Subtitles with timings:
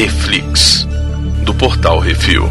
[0.00, 0.86] Reflix,
[1.44, 2.48] do Portal Refil.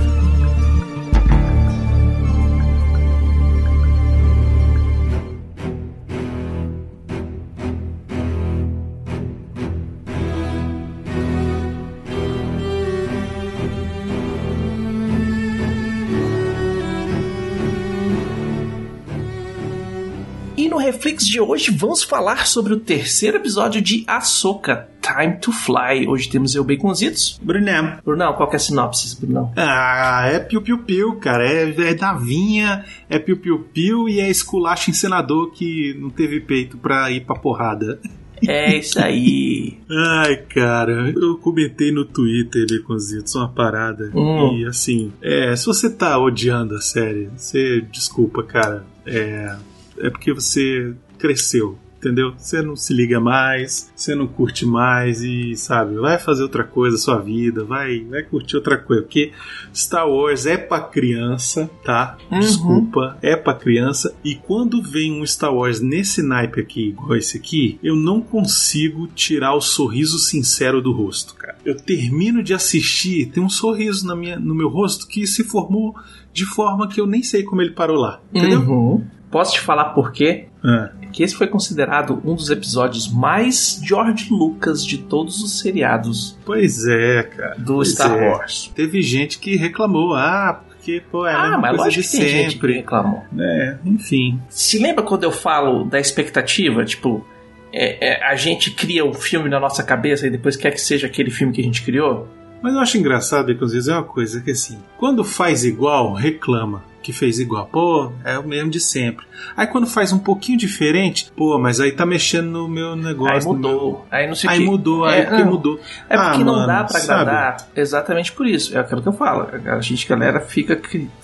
[20.89, 26.07] Reflex de hoje vamos falar sobre o terceiro episódio de Ahsoka, Time to Fly.
[26.07, 27.39] Hoje temos eu, Baconzitos.
[27.41, 27.97] Brunão.
[28.05, 29.51] Brunão, qual que é a sinopse, Brunão?
[29.55, 31.47] Ah, é piu-piu-piu, cara.
[31.47, 37.09] É, é navinha, é piu-piu-piu e é esculacho em senador que não teve peito pra
[37.11, 37.99] ir pra porrada.
[38.47, 39.77] É isso aí.
[39.89, 44.11] Ai, cara, eu comentei no Twitter, Baconzitos, uma parada.
[44.13, 44.57] Hum.
[44.57, 48.85] E assim, é, se você tá odiando a série, você desculpa, cara.
[49.05, 49.55] É,
[49.99, 52.33] é porque você cresceu, entendeu?
[52.37, 56.97] Você não se liga mais, você não curte mais e, sabe, vai fazer outra coisa
[56.97, 59.03] sua vida, vai, vai curtir outra coisa.
[59.03, 59.31] Porque
[59.75, 62.17] Star Wars é pra criança, tá?
[62.31, 62.39] Uhum.
[62.39, 64.15] Desculpa, é pra criança.
[64.23, 69.07] E quando vem um Star Wars nesse naipe aqui, igual esse aqui, eu não consigo
[69.07, 71.57] tirar o sorriso sincero do rosto, cara.
[71.65, 75.95] Eu termino de assistir, tem um sorriso na minha, no meu rosto que se formou
[76.31, 78.61] de forma que eu nem sei como ele parou lá, entendeu?
[78.61, 79.05] Uhum.
[79.31, 80.47] Posso te falar por quê?
[80.63, 80.89] É.
[81.11, 86.37] Que esse foi considerado um dos episódios mais George Lucas de todos os seriados.
[86.45, 87.55] Pois é, cara.
[87.57, 88.29] Do pois Star é.
[88.29, 88.71] Wars.
[88.75, 92.43] Teve gente que reclamou, ah, porque, pô, é ah, mas lógico que tem sempre.
[92.43, 93.23] gente que reclamou.
[93.37, 94.41] É, enfim.
[94.49, 96.83] Se lembra quando eu falo da expectativa?
[96.83, 97.25] Tipo,
[97.71, 101.07] é, é, a gente cria um filme na nossa cabeça e depois quer que seja
[101.07, 102.27] aquele filme que a gente criou?
[102.61, 106.13] Mas eu acho engraçado que às vezes é uma coisa que assim, quando faz igual,
[106.13, 107.65] reclama que fez igual.
[107.65, 109.25] Pô, é o mesmo de sempre.
[109.57, 113.35] Aí quando faz um pouquinho diferente, pô, mas aí tá mexendo no meu negócio.
[113.35, 113.71] Aí mudou.
[113.71, 114.05] Meu...
[114.11, 115.51] Aí não sei Aí mudou, aí é, porque não.
[115.51, 115.79] mudou.
[116.07, 117.71] É porque ah, não mano, dá pra agradar sabe?
[117.75, 118.77] exatamente por isso.
[118.77, 119.47] É aquilo que eu falo.
[119.65, 120.79] A gente, galera, fica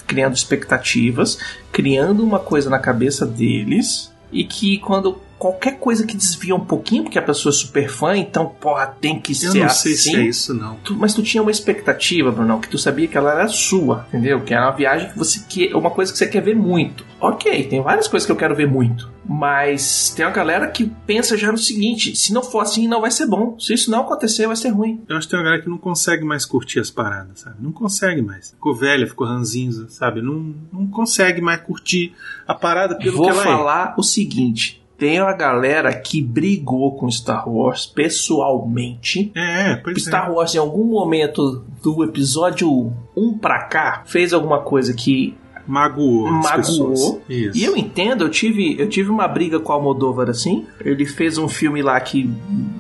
[0.08, 1.38] criando expectativas,
[1.72, 7.04] criando uma coisa na cabeça deles e que quando qualquer coisa que desvia um pouquinho,
[7.04, 9.58] porque a pessoa é super fã, então, porra, tem que ser assim.
[9.60, 10.76] Eu não sei se é isso, não.
[10.78, 14.42] Tu, mas tu tinha uma expectativa, Bruno, que tu sabia que ela era sua, entendeu?
[14.42, 17.06] Que era uma viagem que você quer, uma coisa que você quer ver muito.
[17.20, 21.38] Ok, tem várias coisas que eu quero ver muito, mas tem uma galera que pensa
[21.38, 23.58] já no seguinte: se não for assim, não vai ser bom.
[23.60, 25.04] Se isso não acontecer, vai ser ruim.
[25.08, 27.58] Eu acho que tem uma galera que não consegue mais curtir as paradas, sabe?
[27.60, 28.52] Não consegue mais.
[28.52, 30.22] Ficou velha, ficou ranzinza, sabe?
[30.22, 32.14] Não, não consegue mais curtir
[32.48, 33.44] a parada pelo Vou que ela é.
[33.44, 39.32] falar o seguinte: tem uma galera que brigou com Star Wars pessoalmente.
[39.36, 40.32] É, pois Star é.
[40.32, 45.36] Wars, em algum momento do episódio 1 pra cá, fez alguma coisa que
[45.68, 46.30] magoou.
[46.32, 47.22] Magoou.
[47.30, 50.66] E eu entendo, eu tive, eu tive uma briga com o Almodóvar assim.
[50.80, 52.30] Ele fez um filme lá que,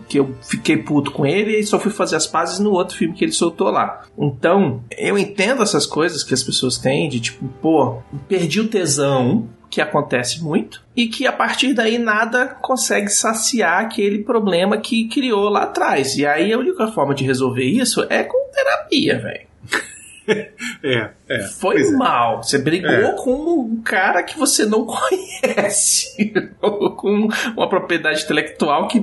[0.07, 3.13] que eu fiquei puto com ele e só fui fazer as pazes no outro filme
[3.13, 4.03] que ele soltou lá.
[4.17, 9.47] Então, eu entendo essas coisas que as pessoas têm de tipo, pô, perdi o tesão
[9.75, 15.49] que acontece muito, e que a partir daí nada consegue saciar aquele problema que criou
[15.49, 16.15] lá atrás.
[16.15, 19.45] E aí a única forma de resolver isso é com terapia, velho.
[20.83, 21.43] é, é.
[21.59, 21.91] Foi é.
[21.91, 22.43] mal.
[22.43, 23.15] Você brigou é.
[23.23, 26.33] com um cara que você não conhece.
[26.97, 29.01] com uma propriedade intelectual que,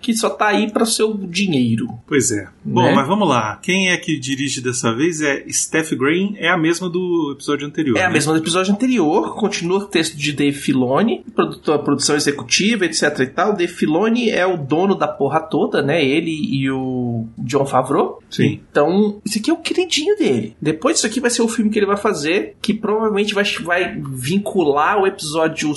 [0.00, 1.88] que só tá aí para seu dinheiro.
[2.06, 2.42] Pois é.
[2.42, 2.50] Né?
[2.64, 3.58] Bom, mas vamos lá.
[3.62, 7.96] Quem é que dirige dessa vez é Steph Green, é a mesma do episódio anterior.
[7.96, 8.06] É né?
[8.06, 9.34] a mesma do episódio anterior.
[9.34, 13.54] Continua o texto de Dave Filoni, produtor, produção executiva, etc e tal.
[13.54, 16.04] Dave Filoni é o dono da porra toda, né?
[16.04, 18.20] Ele e o John Favreau.
[18.30, 18.60] Sim.
[18.70, 20.41] Então, esse aqui é o queridinho dele.
[20.60, 24.00] Depois disso aqui vai ser o filme que ele vai fazer, que provavelmente vai, vai
[24.00, 25.74] vincular o episódio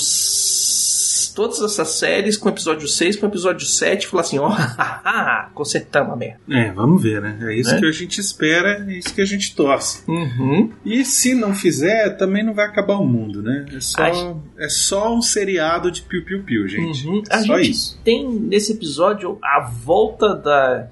[1.35, 4.49] todas essas séries com o episódio 6, com o episódio 7 e falar assim, ó,
[4.49, 6.39] oh, consertamos a merda.
[6.49, 7.37] É, vamos ver, né?
[7.41, 7.79] É isso né?
[7.79, 10.03] que a gente espera, é isso que a gente torce.
[10.07, 10.71] Uhum.
[10.85, 13.65] E se não fizer, também não vai acabar o mundo, né?
[13.75, 14.35] É só, a...
[14.57, 17.05] é só um seriado de piu-piu-piu, gente.
[17.05, 17.21] Uhum.
[17.29, 17.99] A só gente isso.
[18.03, 20.87] tem nesse episódio a volta da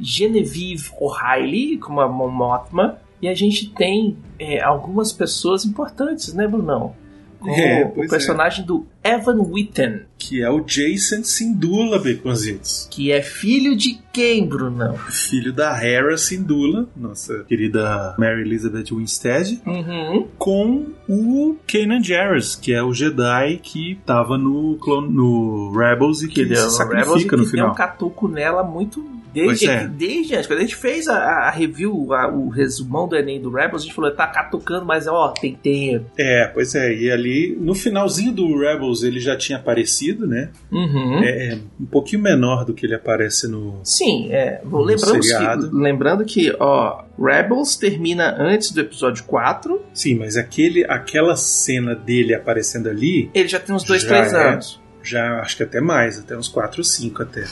[0.00, 6.94] Genevieve O'Reilly como a Mothma e a gente tem é, algumas pessoas importantes, né, Brunão?
[7.38, 8.08] Como é, o é.
[8.08, 8.66] personagem é.
[8.66, 10.02] do Evan Witten.
[10.18, 12.86] Que é o Jason Sindula, Baconzitos.
[12.90, 14.96] Que é filho de quem, Brunão?
[15.10, 20.28] Filho da Hera Sindula, nossa querida Mary Elizabeth Winstead, uhum.
[20.38, 24.78] com o Kanan Jarrus, que é o Jedi que tava no,
[25.10, 27.66] no Rebels e que, que ele se sacrifica Rebels no que final.
[27.66, 29.86] Deu um catuco nela muito Desde, é.
[29.86, 33.50] desde antes, quando a gente fez a, a review, a, o resumão do Enem do
[33.50, 36.04] Rebels, a gente falou, tá catucando, mas ó, tem tempo.
[36.18, 40.50] É, pois é, e ali no finalzinho do Rebels Rebels ele já tinha aparecido, né?
[40.70, 41.22] Uhum.
[41.22, 43.80] É, é um pouquinho menor do que ele aparece no.
[43.82, 44.60] Sim, é.
[44.64, 49.80] Lembrando que, lembrando que, ó, Rebels termina antes do episódio 4.
[49.94, 53.30] Sim, mas aquele, aquela cena dele aparecendo ali.
[53.32, 54.80] Ele já tem uns 2, 3 é, anos.
[55.02, 57.44] Já acho que até mais, até uns 4 ou 5 até.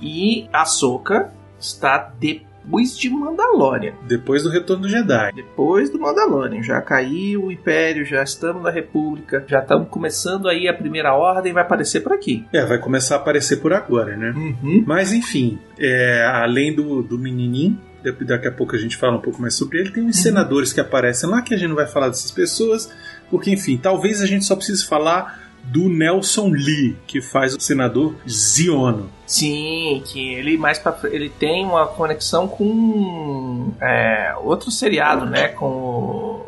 [0.00, 3.94] E a Soca está depois depois de Mandalorian.
[4.06, 5.32] Depois do Retorno do Jedi.
[5.34, 6.62] Depois do Mandalorian.
[6.62, 11.52] Já caiu o Império, já estamos na República, já estamos começando aí a Primeira Ordem,
[11.52, 12.46] vai aparecer por aqui.
[12.52, 14.30] É, vai começar a aparecer por agora, né?
[14.30, 14.84] Uhum.
[14.86, 17.76] Mas enfim, é, além do, do menininho,
[18.20, 19.90] daqui a pouco a gente fala um pouco mais sobre ele.
[19.90, 20.22] Tem uns uhum.
[20.22, 22.88] senadores que aparecem lá que a gente não vai falar dessas pessoas,
[23.28, 28.16] porque enfim, talvez a gente só precise falar do Nelson Lee, que faz o senador
[28.28, 29.08] Ziono.
[29.26, 35.48] Sim, que ele mais pra, ele tem uma conexão com é, outro seriado, né?
[35.48, 36.44] Com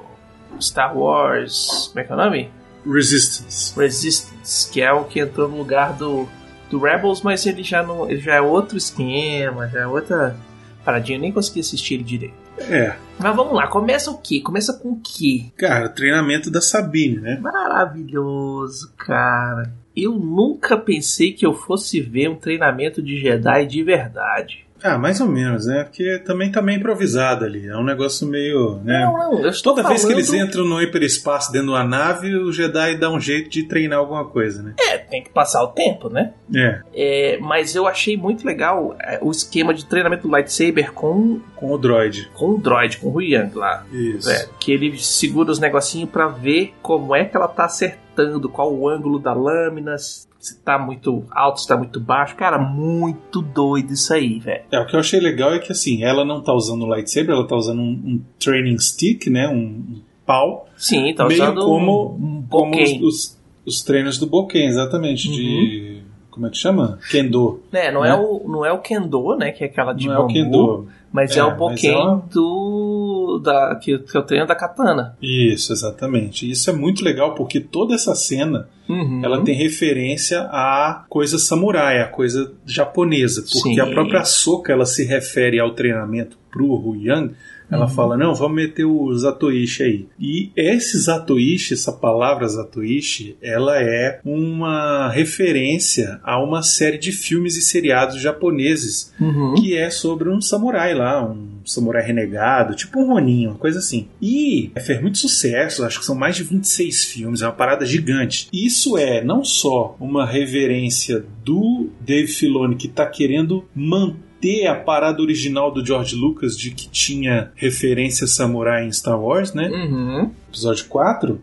[0.60, 1.88] Star Wars.
[1.88, 2.50] Como é que é o nome?
[2.84, 3.78] Resistance.
[3.78, 6.28] Resistance, que é o que entrou no lugar do,
[6.68, 10.36] do Rebels, mas ele já não, ele já é outro esquema, já é outra
[10.84, 11.18] paradinha.
[11.18, 12.41] Eu nem consegui assistir ele direito.
[12.70, 12.96] É.
[13.18, 14.40] Mas vamos lá, começa o quê?
[14.40, 15.46] Começa com o quê?
[15.56, 17.38] Cara, treinamento da Sabine, né?
[17.40, 19.72] Maravilhoso, cara.
[19.94, 24.66] Eu nunca pensei que eu fosse ver um treinamento de Jedi de verdade.
[24.82, 25.84] Ah, mais ou menos, né?
[25.84, 27.68] Porque também tá meio improvisado ali.
[27.68, 28.80] É um negócio meio.
[28.82, 29.00] Né?
[29.00, 29.98] Não, não, eu estou Toda falando...
[29.98, 33.48] vez que eles entram no hiperespaço dentro de uma nave, o Jedi dá um jeito
[33.48, 34.74] de treinar alguma coisa, né?
[34.78, 36.32] É, tem que passar o tempo, né?
[36.54, 36.80] É.
[36.94, 41.40] é mas eu achei muito legal é, o esquema de treinamento do lightsaber com.
[41.54, 42.30] Com o droid.
[42.34, 43.84] Com o droid, com o Huyang lá.
[43.92, 44.28] Isso.
[44.28, 48.74] É, que ele segura os negocinhos para ver como é que ela tá acertando, qual
[48.74, 49.96] o ângulo da lâmina,
[50.42, 52.34] se tá muito alto, se tá muito baixo.
[52.34, 54.64] Cara, muito doido isso aí, velho.
[54.72, 57.30] É, o que eu achei legal é que assim, ela não tá usando o lightsaber,
[57.30, 59.48] ela tá usando um, um training stick, né?
[59.48, 60.68] Um, um pau.
[60.76, 65.28] Sim, tá meio usando como, um, como os, os, os, treinos do Boken, exatamente.
[65.28, 65.34] Uhum.
[65.34, 66.02] De.
[66.28, 66.98] Como é que chama?
[67.08, 67.62] Kendo.
[67.72, 68.08] É, não, né?
[68.08, 69.52] é o, não é o Kendo, né?
[69.52, 70.22] Que é aquela de não bambu.
[70.22, 70.88] É o Kendo.
[71.12, 73.40] Mas é, é o Boken é do.
[73.42, 75.16] Da, que, que eu treino da katana.
[75.20, 76.50] Isso, exatamente.
[76.50, 79.20] Isso é muito legal porque toda essa cena uhum.
[79.22, 83.42] ela tem referência à coisa samurai, à coisa japonesa.
[83.42, 83.80] Porque Sim.
[83.80, 87.34] a própria Soka ela se refere ao treinamento pro Huyang
[87.72, 87.90] ela uhum.
[87.90, 90.06] fala, não, vamos meter o Zatoichi aí.
[90.20, 97.56] E esse Zatoichi, essa palavra Zatoichi, ela é uma referência a uma série de filmes
[97.56, 99.54] e seriados japoneses uhum.
[99.54, 104.06] que é sobre um samurai lá, um samurai renegado, tipo um Ronin, uma coisa assim.
[104.20, 108.48] E fez muito sucesso, acho que são mais de 26 filmes, é uma parada gigante.
[108.52, 114.74] Isso é não só uma reverência do Dave Filoni que está querendo manter ter a
[114.74, 119.68] parada original do George Lucas de que tinha referência samurai em Star Wars, né?
[119.68, 120.32] Uhum.
[120.48, 121.40] Episódio 4,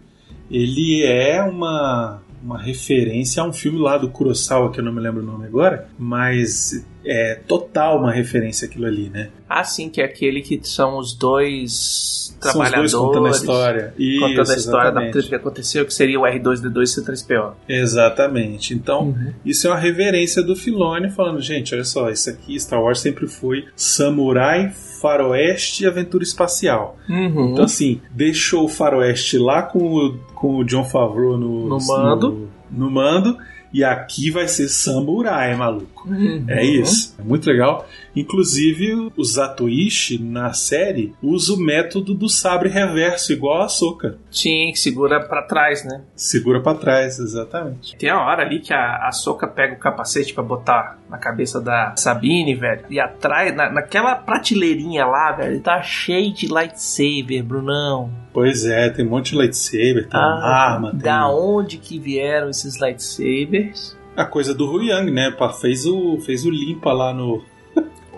[0.51, 4.99] ele é uma, uma referência a um filme lá do Kurosawa, que eu não me
[4.99, 9.29] lembro o nome agora, mas é total uma referência aquilo ali, né?
[9.47, 12.91] Ah, sim, que é aquele que são os dois trabalhadores.
[12.91, 13.93] São os dois contando a história.
[13.97, 15.13] Isso, contando a história exatamente.
[15.21, 17.53] da que aconteceu, que seria o R2D2 C3PO.
[17.67, 18.73] Exatamente.
[18.73, 19.33] Então, Uhum.
[19.45, 23.27] isso é uma reverência do Filoni falando, gente, olha só, isso aqui, Star Wars sempre
[23.27, 26.97] foi samurai, faroeste e aventura espacial.
[27.09, 27.51] Uhum.
[27.53, 32.49] Então, assim, deixou o faroeste lá com o, com o John Favreau no, No mando.
[32.69, 33.37] No, no mando.
[33.71, 36.07] E aqui vai ser samurai, maluco.
[36.09, 36.45] Uhum.
[36.47, 37.15] É isso.
[37.19, 37.87] É muito legal.
[38.15, 44.17] Inclusive, o Zatoichi, na série, usa o método do sabre reverso, igual a Soka.
[44.31, 46.01] Sim, segura pra trás, né?
[46.15, 47.95] Segura pra trás, exatamente.
[47.97, 51.59] Tem a hora ali que a, a Soca pega o capacete pra botar na cabeça
[51.61, 52.85] da Sabine, velho.
[52.89, 58.11] E atrás, na, naquela prateleirinha lá, velho, tá cheio de lightsaber, Brunão.
[58.33, 62.49] Pois é, tem um monte de lightsaber, tem Ah, arma, tem Da onde que vieram
[62.49, 63.97] esses lightsabers?
[64.15, 65.31] a coisa do Huyang, né?
[65.31, 67.41] Pá, fez o, fez o limpa lá no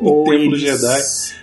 [0.10, 1.02] Ou Templo eles, Jedi.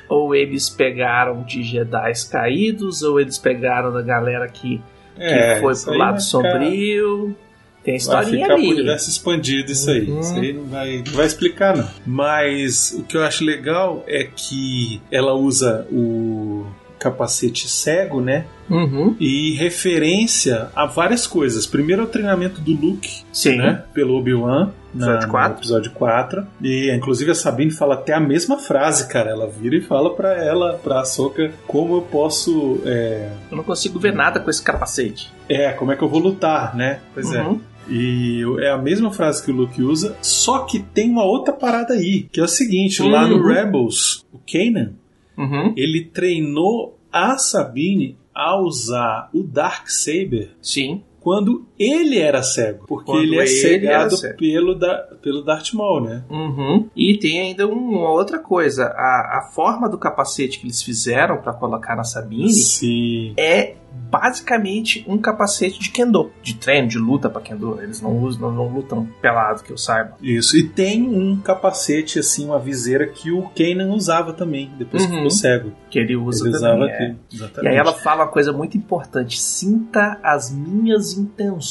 [0.08, 4.78] ou eles pegaram de Jedi caídos, ou eles pegaram da galera que,
[5.16, 7.36] que É, foi isso pro lado vai sombrio.
[7.84, 8.72] Tem Ficar, vai historinha ficar pro ali.
[8.74, 10.10] universo expandido isso aí.
[10.10, 10.20] Uhum.
[10.20, 11.88] Isso aí não vai, não vai explicar, não.
[12.04, 16.66] Mas o que eu acho legal é que ela usa o
[16.98, 18.44] capacete cego, né?
[18.68, 19.16] Uhum.
[19.18, 21.66] E referência a várias coisas.
[21.66, 23.56] Primeiro é o treinamento do Luke, Sim.
[23.56, 23.84] né?
[23.94, 24.70] Pelo Obi-Wan.
[24.94, 25.52] Episódio quatro.
[25.52, 26.46] No episódio 4.
[26.62, 29.30] E inclusive a Sabine fala até a mesma frase, cara.
[29.30, 32.80] Ela vira e fala pra ela, pra Ahsoka, como eu posso.
[32.84, 35.30] É, Eu não consigo ver nada com esse capacete.
[35.48, 37.00] é, como é que eu vou lutar, né?
[37.14, 37.42] Pois é.
[37.42, 37.60] Uhum.
[37.90, 41.94] E é a mesma frase que o Luke usa, só que tem uma outra parada
[41.94, 43.46] aí, que é o seguinte, lá no Uhum.
[43.46, 44.92] Rebels, o Kanan,
[45.38, 45.72] Uhum.
[45.76, 51.02] ele treinou a Sabine a usar o Dark Saber Sim.
[51.20, 52.84] quando ele era cego.
[52.86, 54.36] Porque Quando ele é ele cegado cego.
[54.36, 56.24] pelo, da, pelo Darth Maul, né?
[56.28, 56.88] Uhum.
[56.96, 58.86] E tem ainda uma outra coisa.
[58.86, 63.34] A, a forma do capacete que eles fizeram para colocar na Sabine Sim.
[63.36, 63.74] é
[64.10, 67.80] basicamente um capacete de kendo, de treino, de luta para kendo.
[67.82, 70.14] Eles não usam, não, não, lutam pelado, que eu saiba.
[70.22, 70.56] Isso.
[70.56, 75.08] E tem um capacete assim, uma viseira que o Kanan usava também depois uhum.
[75.08, 75.72] que ficou cego.
[75.90, 77.18] Que ele usa ele também.
[77.32, 77.64] Usava é.
[77.64, 81.67] E aí ela fala uma coisa muito importante: sinta as minhas intenções,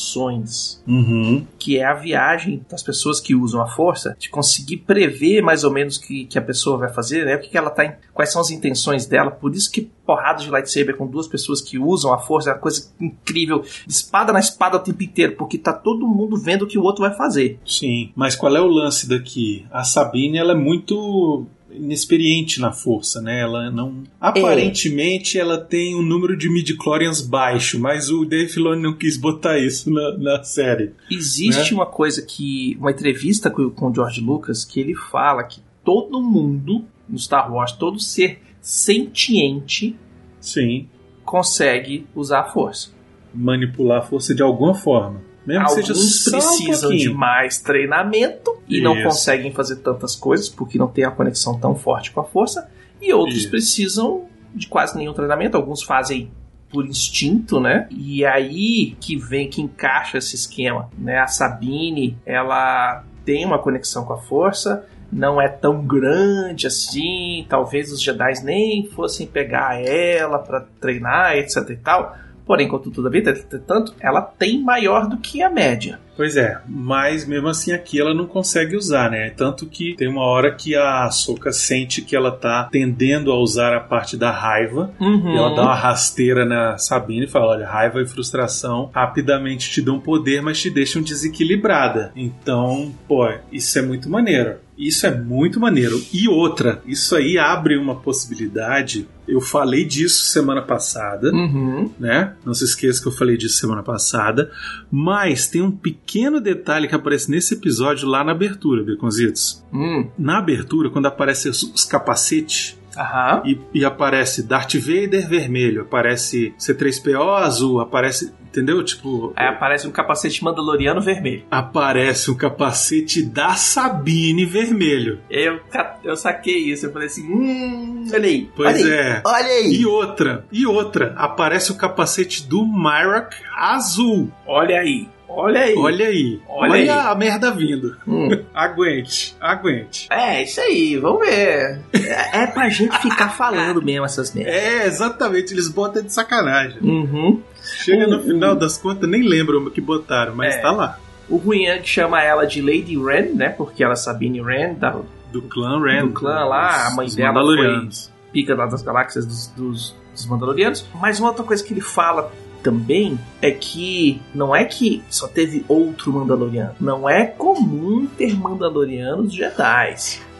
[0.87, 1.45] uhum.
[1.57, 5.71] que é a viagem das pessoas que usam a força, de conseguir prever mais ou
[5.71, 7.35] menos o que, que a pessoa vai fazer, né?
[7.35, 9.31] O que, que ela tá, quais são as intenções dela.
[9.31, 12.59] Por isso que porrada de lightsaber com duas pessoas que usam a força é uma
[12.59, 13.63] coisa incrível.
[13.87, 17.01] Espada na espada o tempo inteiro, porque tá todo mundo vendo o que o outro
[17.01, 17.59] vai fazer.
[17.65, 19.65] Sim, mas qual é o lance daqui?
[19.71, 23.41] A Sabine, ela é muito inexperiente na força, né?
[23.41, 24.03] Ela não.
[24.19, 25.41] Aparentemente, é.
[25.41, 29.91] ela tem um número de midi-chlorians baixo, mas o Dave Filoni não quis botar isso
[29.91, 30.93] na, na série.
[31.11, 31.77] Existe né?
[31.77, 32.75] uma coisa que.
[32.79, 37.51] Uma entrevista com, com o George Lucas que ele fala que todo mundo no Star
[37.51, 39.95] Wars, todo ser sentiente
[40.39, 40.87] Sim.
[41.23, 42.89] consegue usar a força.
[43.33, 45.21] Manipular a força de alguma forma.
[45.47, 48.83] Mesmo Alguns precisam um de mais treinamento e Isso.
[48.83, 52.69] não conseguem fazer tantas coisas porque não tem a conexão tão forte com a força.
[53.01, 53.49] E outros Isso.
[53.49, 55.55] precisam de quase nenhum treinamento.
[55.55, 56.29] Alguns fazem
[56.69, 57.87] por instinto, né?
[57.89, 61.19] E aí que vem, que encaixa esse esquema, né?
[61.19, 67.89] A Sabine, ela tem uma conexão com a força, não é tão grande assim, talvez
[67.89, 72.17] os Jedi nem fossem pegar ela para treinar, etc e tal.
[72.47, 73.33] Porém, contudo, vida,
[73.67, 75.99] tanto ela tem maior do que a média.
[76.15, 79.29] Pois é, mas mesmo assim aqui ela não consegue usar, né?
[79.29, 83.75] Tanto que tem uma hora que a Soka sente que ela tá tendendo a usar
[83.75, 84.91] a parte da raiva.
[84.99, 85.35] Uhum.
[85.35, 89.79] E ela dá uma rasteira na Sabine e fala: olha, raiva e frustração rapidamente te
[89.79, 92.11] dão poder, mas te deixam desequilibrada.
[92.15, 94.55] Então, pô, isso é muito maneiro.
[94.77, 95.99] Isso é muito maneiro.
[96.13, 99.07] E outra, isso aí abre uma possibilidade.
[99.27, 101.91] Eu falei disso semana passada, uhum.
[101.99, 102.35] né?
[102.45, 104.51] Não se esqueça que eu falei disso semana passada.
[104.91, 109.65] Mas tem um pequeno detalhe que aparece nesse episódio lá na abertura, Beconzitos.
[109.73, 110.07] Hum.
[110.17, 113.45] Na abertura, quando aparecem os, os capacetes, Uhum.
[113.45, 118.33] E, e, aparece Darth Vader vermelho, aparece C3PO azul, aparece.
[118.57, 118.83] Entendeu?
[118.83, 119.33] Tipo.
[119.35, 121.43] Aí aparece um capacete mandaloriano vermelho.
[121.51, 125.19] Aparece um capacete da Sabine vermelho.
[125.29, 125.59] Eu,
[126.03, 128.49] eu saquei isso, eu falei assim, hum, olha aí.
[128.55, 129.11] Pois olha é.
[129.17, 129.73] Aí, olha aí.
[129.75, 134.31] E outra, e outra, aparece o capacete do Myrak azul.
[134.47, 135.07] Olha aí.
[135.29, 135.75] Olha aí.
[135.75, 136.41] Olha aí.
[136.47, 137.07] Olha, Olha aí.
[137.11, 137.95] a merda vindo.
[138.07, 138.29] Hum.
[138.53, 140.07] aguente, aguente.
[140.09, 141.81] É, isso aí, vamos ver.
[141.93, 144.53] É, é pra gente ficar falando mesmo essas merdas.
[144.53, 146.79] É, exatamente, eles botam de sacanagem.
[146.81, 147.41] Uhum.
[147.61, 150.61] Chega no final das contas, nem lembram o que botaram, mas é.
[150.61, 150.99] tá lá.
[151.29, 153.49] O Ruin chama ela de Lady Ren, né?
[153.49, 154.97] Porque ela é Sabine Ren, da,
[155.31, 156.07] do clã Ren.
[156.07, 157.89] Do clã lá, a mãe dela foi
[158.31, 160.87] pica das galáxias dos, dos, dos Mandalorianos.
[160.95, 162.31] Mas uma outra coisa que ele fala
[162.63, 166.75] também é que não é que só teve outro Mandaloriano.
[166.79, 169.95] Não é comum ter Mandalorianos Jedi.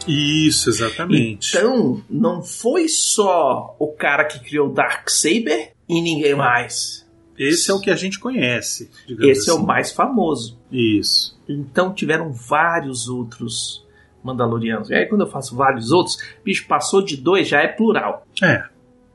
[0.06, 1.56] Isso, exatamente.
[1.56, 7.06] Então, não foi só o cara que criou Dark Saber e ninguém mais.
[7.38, 8.90] Esse é o que a gente conhece.
[9.08, 9.50] Esse assim.
[9.50, 9.66] é o assim.
[9.66, 10.58] mais famoso.
[10.72, 11.38] Isso.
[11.48, 13.86] Então tiveram vários outros
[14.22, 14.90] Mandalorianos.
[14.90, 18.26] E aí, quando eu faço vários outros, bicho, passou de dois, já é plural.
[18.42, 18.64] É.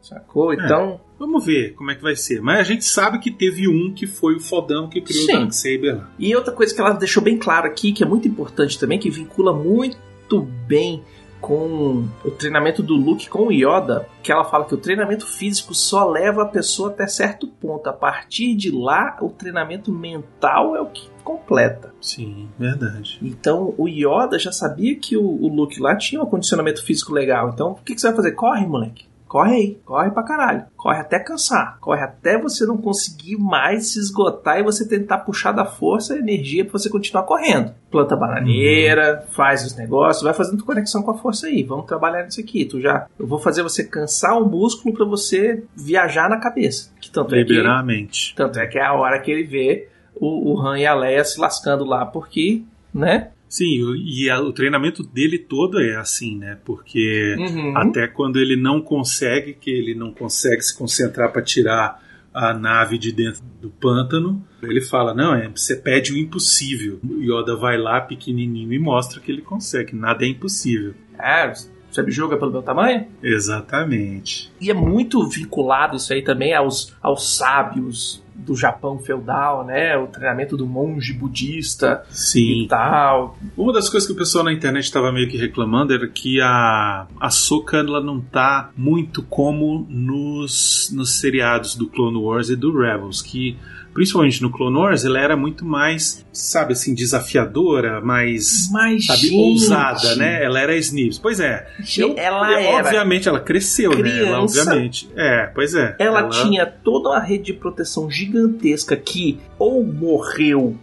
[0.04, 0.54] Sacou?
[0.54, 0.58] É.
[0.58, 1.00] Então.
[1.18, 2.42] Vamos ver como é que vai ser.
[2.42, 5.36] Mas a gente sabe que teve um que foi o fodão que criou Sim.
[5.36, 6.12] o Darksaber lá.
[6.20, 9.10] E outra coisa que ela deixou bem claro aqui, que é muito importante também, que
[9.10, 11.02] vincula muito bem
[11.40, 15.74] com o treinamento do Luke com o Yoda, que ela fala que o treinamento físico
[15.76, 17.88] só leva a pessoa até certo ponto.
[17.88, 21.94] A partir de lá, o treinamento mental é o que completa.
[22.02, 23.20] Sim, verdade.
[23.22, 27.50] Então o Yoda já sabia que o, o Luke lá tinha um condicionamento físico legal.
[27.54, 28.32] Então o que, que você vai fazer?
[28.34, 29.06] Corre, moleque.
[29.34, 30.66] Corre aí, corre pra caralho.
[30.78, 31.80] Corre até cansar.
[31.80, 36.20] Corre até você não conseguir mais se esgotar e você tentar puxar da força e
[36.20, 37.74] energia pra você continuar correndo.
[37.90, 41.64] Planta bananeira, faz os negócios, vai fazendo conexão com a força aí.
[41.64, 42.64] Vamos trabalhar nisso aqui.
[42.64, 46.94] Tu já, eu vou fazer você cansar o músculo para você viajar na cabeça.
[47.02, 48.36] Que tanto Liberar é que, a mente.
[48.36, 51.26] Tanto é que é a hora que ele vê o, o Han e a Leia
[51.26, 52.62] se lascando lá porque,
[52.94, 53.32] né?
[53.54, 56.58] Sim, e a, o treinamento dele todo é assim, né?
[56.66, 57.78] Porque uhum.
[57.78, 62.02] até quando ele não consegue, que ele não consegue se concentrar para tirar
[62.34, 67.00] a nave de dentro do pântano, ele fala: Não, é, você pede o impossível.
[67.08, 70.96] O Yoda vai lá pequenininho e mostra que ele consegue, nada é impossível.
[71.20, 71.54] É,
[71.92, 73.06] você me julga pelo meu tamanho?
[73.22, 74.52] Exatamente.
[74.60, 79.98] E é muito vinculado isso aí também aos, aos sábios do Japão feudal, né?
[79.98, 82.64] O treinamento do monge budista Sim.
[82.64, 83.38] e tal.
[83.56, 87.08] Uma das coisas que o pessoal na internet estava meio que reclamando era que a
[87.20, 92.78] a Soka ela não tá muito como nos, nos seriados do Clone Wars e do
[92.78, 93.58] Rebels, que
[93.94, 99.36] principalmente no Clone Wars, ela era muito mais, sabe assim, desafiadora, mais, Mas, sabe, gente,
[99.36, 100.44] ousada, né?
[100.44, 101.20] Ela era Snips.
[101.20, 101.68] Pois é.
[101.98, 104.10] Eu- ela eu- era obviamente ela cresceu, né?
[104.10, 104.60] Ela, criança.
[104.62, 105.10] obviamente.
[105.16, 105.96] É, pois é.
[106.00, 110.76] Ela, tinha toda uma rede de proteção gigantesca que ou morreu,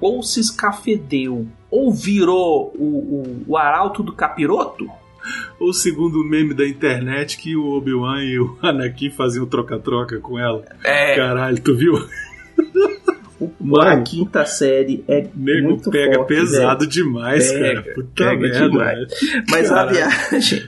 [0.00, 4.88] ou se escafedeu, ou virou o, o, o arauto do capiroto.
[5.60, 10.64] O segundo meme da internet que o Obi-Wan e o Anakin faziam troca-troca com ela.
[10.82, 11.94] É, Caralho, tu viu?
[13.40, 17.94] A Mano, quinta série é o nego muito pega forte, pesado demais, Pega, cara.
[17.94, 18.68] Puta pega merda.
[18.68, 18.98] demais.
[18.98, 19.44] velho.
[19.50, 20.62] Mas a viagem.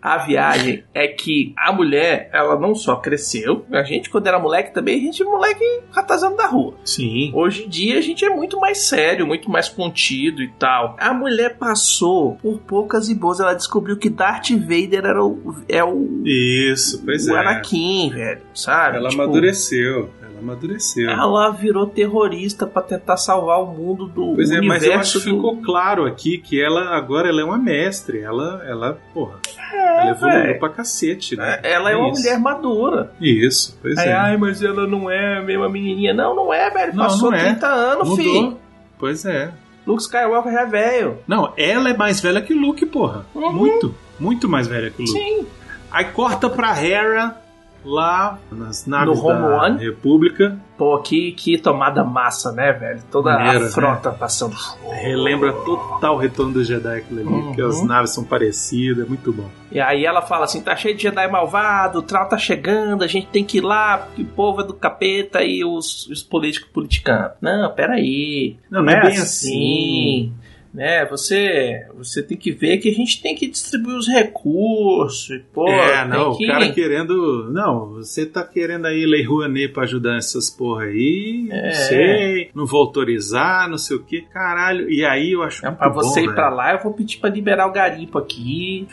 [0.00, 4.72] A viagem é que a mulher, ela não só cresceu, a gente, quando era moleque
[4.72, 6.76] também, a gente, moleque, ratazando da rua.
[6.82, 7.30] Sim.
[7.34, 10.96] Hoje em dia a gente é muito mais sério, muito mais contido e tal.
[10.98, 15.84] A mulher passou por poucas e boas, ela descobriu que Darth Vader era o, é
[15.84, 17.40] o, Isso, pois o é.
[17.40, 18.96] Anakin, velho, sabe?
[18.96, 20.08] Ela Tipo, amadureceu.
[20.40, 21.10] Ela amadureceu.
[21.10, 25.24] Ela virou terrorista pra tentar salvar o mundo do Pois é, mas eu universo acho
[25.26, 25.36] que do...
[25.36, 28.20] ficou claro aqui que ela agora ela é uma mestre.
[28.20, 29.38] Ela, ela, porra,
[29.72, 30.58] ela evoluiu velho.
[30.58, 31.60] pra cacete, né?
[31.62, 32.20] Ela é uma Isso.
[32.20, 33.12] mulher madura.
[33.20, 34.12] Isso, pois Aí, é.
[34.12, 36.14] ai, mas ela não é a mesma menininha.
[36.14, 36.94] Não, não é, velho.
[36.94, 37.42] Não, Passou não é.
[37.50, 38.24] 30 anos, Mudou.
[38.24, 38.58] filho.
[38.98, 39.50] Pois é.
[39.86, 41.18] Luke Skywalker já é velho.
[41.26, 43.24] Não, ela é mais velha que o Luke, porra.
[43.34, 43.52] Uhum.
[43.52, 45.18] Muito, muito mais velha que o Luke.
[45.18, 45.46] Sim.
[45.90, 47.34] Aí corta pra Hera
[47.84, 49.78] lá nas naves No Home da One.
[49.84, 50.58] República.
[50.76, 53.02] Pô, que, que tomada massa, né, velho?
[53.10, 54.56] Toda Maneiro, a frota passando.
[54.90, 57.46] Relembra total o retorno do Jedi aquilo ali, Uhum.
[57.48, 59.48] porque as naves são parecidas, é muito bom.
[59.70, 63.06] E aí ela fala assim: tá cheio de Jedi malvado, o Trau tá chegando, a
[63.06, 66.70] gente tem que ir lá, porque o povo é do capeta e os, os políticos
[66.72, 67.32] politicando.
[67.42, 68.56] Não, peraí.
[68.70, 70.32] Não, não é bem assim.
[70.72, 75.28] Né, você, você tem que ver que a gente tem que distribuir os recursos.
[75.30, 76.44] e, Pô, é, não, que...
[76.44, 77.50] o cara querendo.
[77.52, 81.48] Não, você tá querendo aí Lei Rouanet pra ajudar essas porra aí.
[81.50, 81.66] É.
[81.66, 82.50] Não sei.
[82.54, 84.88] Não vou autorizar, não sei o que, caralho.
[84.88, 86.56] E aí eu acho É, muito pra você bom, ir pra velho.
[86.56, 88.86] lá, eu vou pedir pra liberar o garimpo aqui.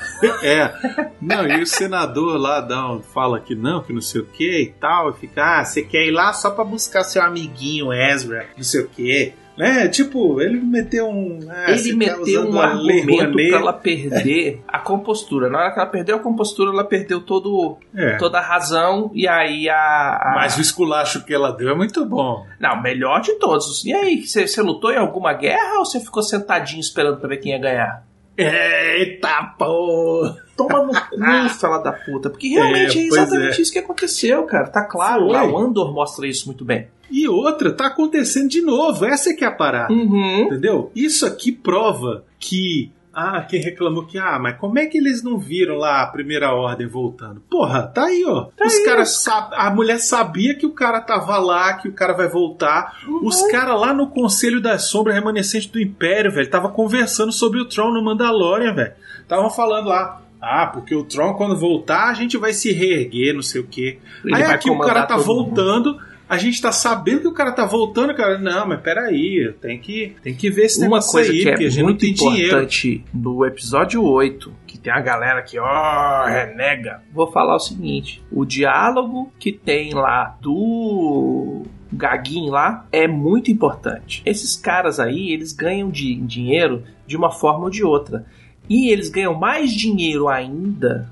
[0.44, 0.74] É.
[1.22, 4.62] Não, e o senador lá dá um- fala que não, que não sei o que
[4.64, 5.12] e tal.
[5.12, 8.82] E fica, ah, você quer ir lá só pra buscar seu amiguinho Ezra, não sei
[8.82, 9.34] o que.
[9.58, 9.88] Né?
[9.88, 11.40] Tipo, ele meteu um.
[11.50, 15.50] ah, Ele tá meteu usando um argumento pra ela perder a compostura.
[15.50, 18.18] Na hora que ela perdeu a compostura, ela perdeu todo, É.
[18.18, 19.10] toda a razão.
[19.16, 19.76] E aí a.
[19.76, 22.46] a- Mas o esculacho que ela deu é muito bom.
[22.60, 23.84] Não, melhor de todos.
[23.84, 27.54] E aí, você, lutou em alguma guerra ou você ficou sentadinho esperando pra ver quem
[27.54, 28.06] ia ganhar?
[28.38, 30.38] Eita porra!
[30.56, 32.30] Toma no cu, fala da puta.
[32.30, 33.62] Porque realmente É, é, exatamente é.
[33.62, 34.68] isso que aconteceu, cara.
[34.68, 35.34] Tá claro, Foi.
[35.34, 36.88] lá o Andor mostra isso muito bem.
[37.10, 39.06] E outra, tá acontecendo de novo.
[39.06, 39.94] Essa é que é a parada.
[39.94, 40.42] Uhum.
[40.42, 40.92] Entendeu?
[40.96, 42.92] Isso aqui prova que.
[43.14, 44.20] Ah, quem reclamou que.
[44.20, 47.42] Ah, mas como é que eles não viram lá a primeira ordem voltando?
[47.50, 48.50] Porra, tá aí, ó.
[48.64, 49.54] Os aí, caras sab...
[49.56, 53.00] A mulher sabia que o cara tava lá, que o cara vai voltar.
[53.24, 57.66] Os caras lá no Conselho das Sombras Remanescente do Império, velho, tava conversando sobre o
[57.66, 58.94] Tron no Mandalorian, velho.
[59.22, 60.22] Estavam falando lá.
[60.40, 63.98] Ah, porque o Tron, quando voltar, a gente vai se reerguer, não sei o quê.
[64.24, 67.66] Ele Aí aqui o cara tá voltando, a gente tá sabendo que o cara tá
[67.66, 68.38] voltando, cara.
[68.38, 71.64] Não, mas peraí, tem que, tem que ver esse Uma negócio coisa aí, que porque
[71.64, 72.48] é a gente não muito tem dinheiro.
[72.48, 77.02] importante no episódio 8, que tem a galera que, ó, renega.
[77.14, 84.22] Vou falar o seguinte: o diálogo que tem lá do Gaguinho lá é muito importante.
[84.26, 88.26] Esses caras aí, eles ganham de dinheiro de uma forma ou de outra.
[88.70, 91.10] E eles ganham mais dinheiro ainda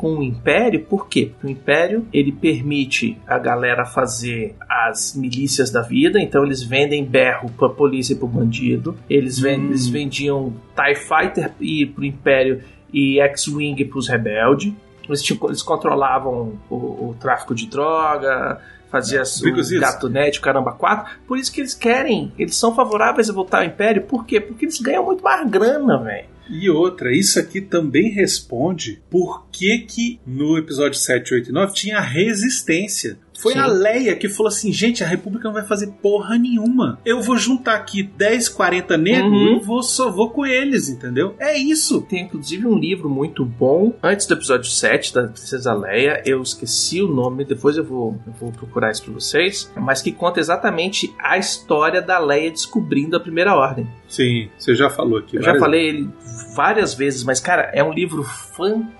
[0.00, 1.30] com o Império, por quê?
[1.30, 7.04] Porque o Império ele permite a galera fazer as milícias da vida, então eles vendem
[7.04, 9.66] berro pra polícia e pro bandido, eles, ven- Hum.
[9.66, 14.72] eles vendiam TIE Fighter e pro Império e X-Wing pros rebeldes,
[15.06, 16.74] eles, eles controlavam o,
[17.10, 18.58] o tráfico de droga,
[18.90, 22.56] fazia o Because isso- gato net, o caramba 4, por isso que eles querem, eles
[22.56, 24.40] são favoráveis a voltar ao Império, por quê?
[24.40, 26.24] Porque eles ganham muito mais grana, velho.
[26.50, 31.72] E outra, isso aqui também responde por que que no episódio 7, 8 e 9
[31.72, 33.16] tinha resistência.
[33.40, 33.58] Foi Sim.
[33.58, 36.98] a Leia que falou assim, gente, a República não vai fazer porra nenhuma.
[37.04, 39.56] Eu vou juntar aqui 10, 40 negros Uhum.
[39.56, 41.34] e vou, só vou com eles, entendeu?
[41.38, 42.02] É isso.
[42.02, 46.22] Tem inclusive um livro muito bom antes do episódio 7 da Princesa Leia.
[46.26, 49.70] Eu esqueci o nome, depois eu vou, eu vou procurar isso pra vocês.
[49.76, 53.86] Mas que conta exatamente a história da Leia descobrindo a primeira ordem.
[54.08, 55.36] Sim, você já falou aqui.
[55.36, 56.10] Eu já falei ele
[56.54, 58.99] várias vezes, mas, cara, é um livro fantástico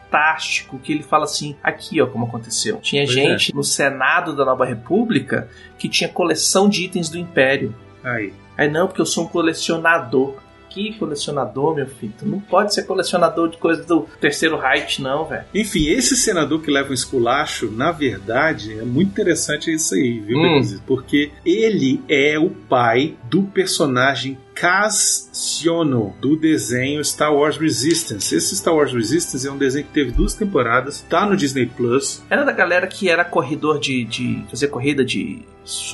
[0.79, 2.79] que ele fala assim: aqui, ó, como aconteceu.
[2.79, 3.55] Tinha pois gente é.
[3.55, 7.75] no Senado da Nova República que tinha coleção de itens do Império.
[8.03, 8.33] Aí.
[8.57, 10.35] Aí não, porque eu sou um colecionador.
[10.71, 12.13] Que colecionador, meu filho?
[12.19, 15.45] Tu não pode ser colecionador de coisas do terceiro Reich, não, velho.
[15.53, 20.39] Enfim, esse senador que leva um esculacho, na verdade, é muito interessante isso aí, viu,
[20.39, 20.79] hum.
[20.87, 28.35] Porque ele é o pai do personagem Kaz Siono, do desenho Star Wars Resistance.
[28.35, 32.23] Esse Star Wars Resistance é um desenho que teve duas temporadas, tá no Disney Plus.
[32.29, 34.05] Era da galera que era corredor de.
[34.05, 35.41] de fazer corrida de.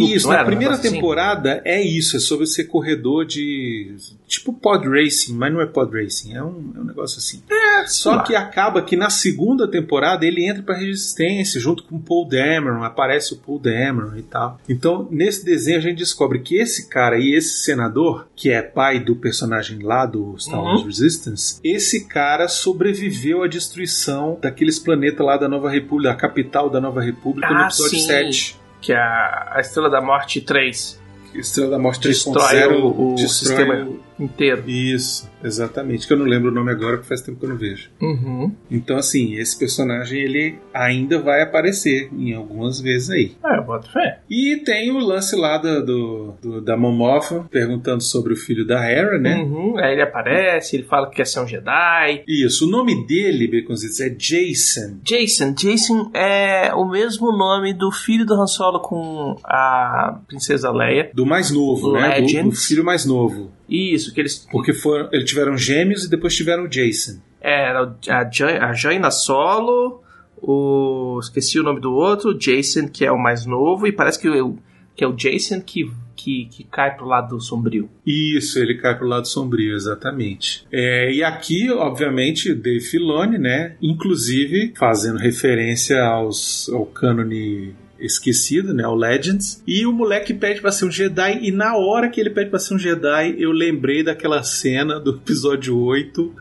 [0.01, 0.91] Isso, na primeira assim?
[0.91, 1.62] temporada assim?
[1.65, 3.95] é isso, é sobre ser corredor de.
[4.27, 7.41] Tipo pod racing, mas não é pod racing, é um, é um negócio assim.
[7.49, 12.01] É, Só que acaba que na segunda temporada ele entra pra resistência junto com o
[12.01, 14.61] Paul Dameron, aparece o Paul Dameron e tal.
[14.69, 18.62] Então, nesse desenho a gente descobre que esse cara e esse senador, que é é
[18.62, 20.87] pai do personagem lá do Star Wars uhum.
[20.87, 26.81] Resistance, esse cara sobreviveu à destruição daqueles planetas lá da Nova República, a capital da
[26.81, 28.07] Nova República, ah, no episódio sim.
[28.07, 28.66] 7.
[28.81, 31.01] Que é a Estrela da Morte 3.
[31.35, 34.63] Estrela da Morte 3.0 destrói o, o sistema inteiro.
[34.67, 36.07] Isso, exatamente.
[36.07, 37.91] Que eu não lembro o nome agora, que faz tempo que eu não vejo.
[38.01, 38.53] Uhum.
[38.71, 43.33] Então, assim, esse personagem ele ainda vai aparecer em algumas vezes aí.
[43.43, 44.21] Ah, eu boto fé.
[44.29, 49.19] E tem o lance lá do, do, da Momofa perguntando sobre o filho da Hera,
[49.19, 49.37] né?
[49.37, 49.79] Uhum.
[49.79, 52.25] Aí ele aparece, ele fala que quer ser um Jedi.
[52.27, 54.99] Isso, o nome dele, Baconzitos, é Jason.
[55.03, 55.53] Jason.
[55.53, 61.11] Jason é o mesmo nome do filho do Han Solo com a princesa Leia.
[61.15, 62.33] Do mais novo, Legends.
[62.33, 62.43] né?
[62.43, 63.51] Do, do filho mais novo.
[63.69, 64.47] Isso, que eles.
[64.51, 67.21] Porque foram, eles tiveram gêmeos e depois tiveram o Jason.
[67.41, 70.03] É, a, a Jaina Solo,
[70.37, 71.19] o.
[71.21, 74.59] Esqueci o nome do outro, Jason, que é o mais novo, e parece que, o,
[74.95, 77.89] que é o Jason que, que, que cai pro lado sombrio.
[78.07, 80.67] Isso, ele cai pro lado sombrio, exatamente.
[80.71, 83.77] É, e aqui, obviamente, Dave Filoni, né?
[83.81, 88.87] Inclusive fazendo referência aos, ao cânone esquecido, né?
[88.87, 89.63] O Legends.
[89.67, 91.39] E o moleque pede pra ser um Jedi.
[91.43, 95.17] E na hora que ele pede pra ser um Jedi, eu lembrei daquela cena do
[95.17, 96.35] episódio 8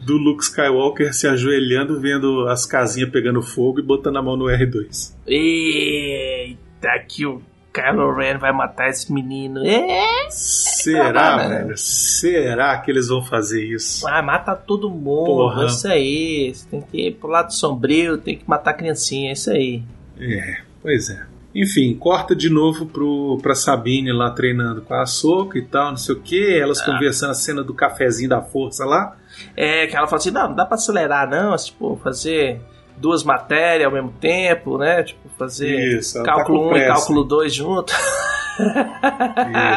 [0.00, 4.46] do Luke Skywalker se ajoelhando, vendo as casinhas pegando fogo e botando a mão no
[4.46, 5.14] R2.
[5.26, 7.42] Eita, que o
[7.72, 9.64] Kylo Ren vai matar esse menino.
[9.64, 10.28] É?
[10.30, 11.76] Será, é velho?
[11.76, 14.06] Será que eles vão fazer isso?
[14.08, 15.26] Ah, mata todo mundo.
[15.26, 15.66] Porra.
[15.66, 16.52] Isso aí.
[16.52, 19.32] Você tem que ir pro lado sombrio, tem que matar a criancinha.
[19.32, 19.82] Isso aí.
[20.18, 20.69] É.
[20.82, 21.26] Pois é.
[21.54, 25.96] Enfim, corta de novo pro, pra Sabine lá treinando com a Soca e tal, não
[25.96, 26.58] sei o que.
[26.58, 26.86] Elas ah.
[26.86, 29.16] conversando a cena do cafezinho da força lá.
[29.56, 31.56] É, que ela fala assim: não, não dá pra acelerar, não.
[31.56, 32.60] Tipo, fazer
[32.96, 35.02] duas matérias ao mesmo tempo, né?
[35.02, 37.92] Tipo, fazer Isso, cálculo 1 tá um e cálculo 2 junto.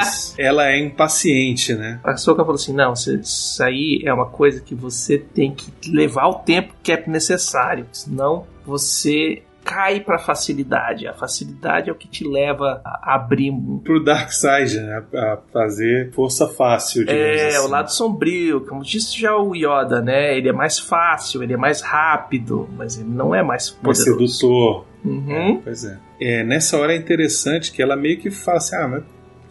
[0.02, 0.36] Isso.
[0.38, 2.00] Ela é impaciente, né?
[2.04, 6.28] A Soca falou assim: não, isso aí é uma coisa que você tem que levar
[6.28, 11.08] o tempo que é necessário, senão você cai para facilidade.
[11.08, 13.52] A facilidade é o que te leva a abrir
[13.84, 15.04] pro Dark Side, né?
[15.16, 17.10] A fazer força fácil.
[17.10, 17.58] É, assim.
[17.60, 20.38] o lado sombrio, como disse já o Yoda, né?
[20.38, 24.18] Ele é mais fácil, ele é mais rápido, mas ele não é mais poderoso.
[24.18, 24.86] Mais sedutor.
[25.04, 25.32] Uhum.
[25.32, 25.98] É, pois é.
[26.20, 26.44] é.
[26.44, 29.04] Nessa hora é interessante que ela meio que fala assim, ah, mas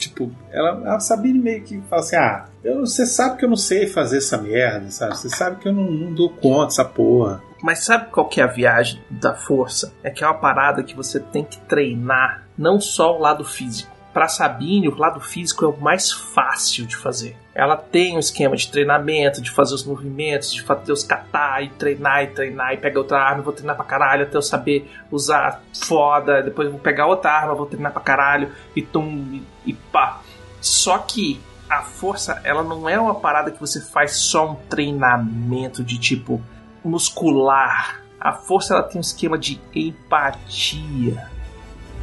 [0.03, 3.57] Tipo, ela, a Sabine meio que fala assim: ah, eu, você sabe que eu não
[3.57, 5.17] sei fazer essa merda, sabe?
[5.17, 7.41] Você sabe que eu não, não dou conta dessa porra.
[7.63, 9.93] Mas sabe qual que é a viagem da força?
[10.03, 13.92] É que é uma parada que você tem que treinar não só o lado físico.
[14.13, 17.37] Para Sabine, o lado físico é o mais fácil de fazer.
[17.55, 21.71] Ela tem um esquema de treinamento, de fazer os movimentos, de fazer os catar e
[21.71, 25.63] treinar e treinar e pegar outra arma, vou treinar pra caralho até eu saber usar
[25.75, 30.21] foda, depois vou pegar outra arma, vou treinar pra caralho e tum e, pá.
[30.61, 35.83] Só que a força, ela não é uma parada que você faz só um treinamento
[35.83, 36.41] de tipo
[36.85, 38.03] muscular.
[38.21, 41.31] A força ela tem um esquema de empatia.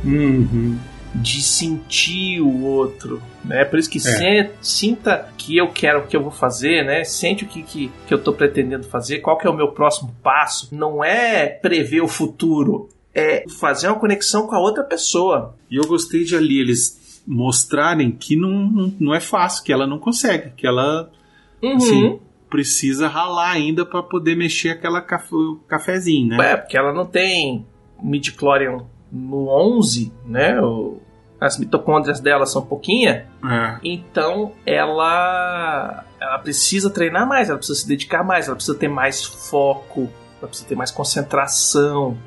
[0.03, 0.79] Uhum.
[1.13, 3.65] De sentir o outro, né?
[3.65, 4.51] Por isso que é.
[4.61, 7.03] sinta que eu quero o que eu vou fazer, né?
[7.03, 10.15] Sente o que, que, que eu tô pretendendo fazer, qual que é o meu próximo
[10.21, 10.69] passo.
[10.71, 15.55] Não é prever o futuro, é fazer uma conexão com a outra pessoa.
[15.69, 19.99] E eu gostei de ali eles mostrarem que não, não, é fácil, que ela não
[19.99, 21.11] consegue, que ela
[21.61, 21.75] uhum.
[21.75, 22.19] assim,
[22.49, 26.53] precisa ralar ainda para poder mexer aquela cafezinho, né?
[26.53, 27.65] É, porque ela não tem
[28.01, 30.61] midichlorian no 11, né?
[30.61, 30.97] O,
[31.39, 33.77] as mitocôndrias dela são pouquinha, é.
[33.81, 39.23] então ela ela precisa treinar mais, ela precisa se dedicar mais, ela precisa ter mais
[39.23, 42.17] foco, ela precisa ter mais concentração.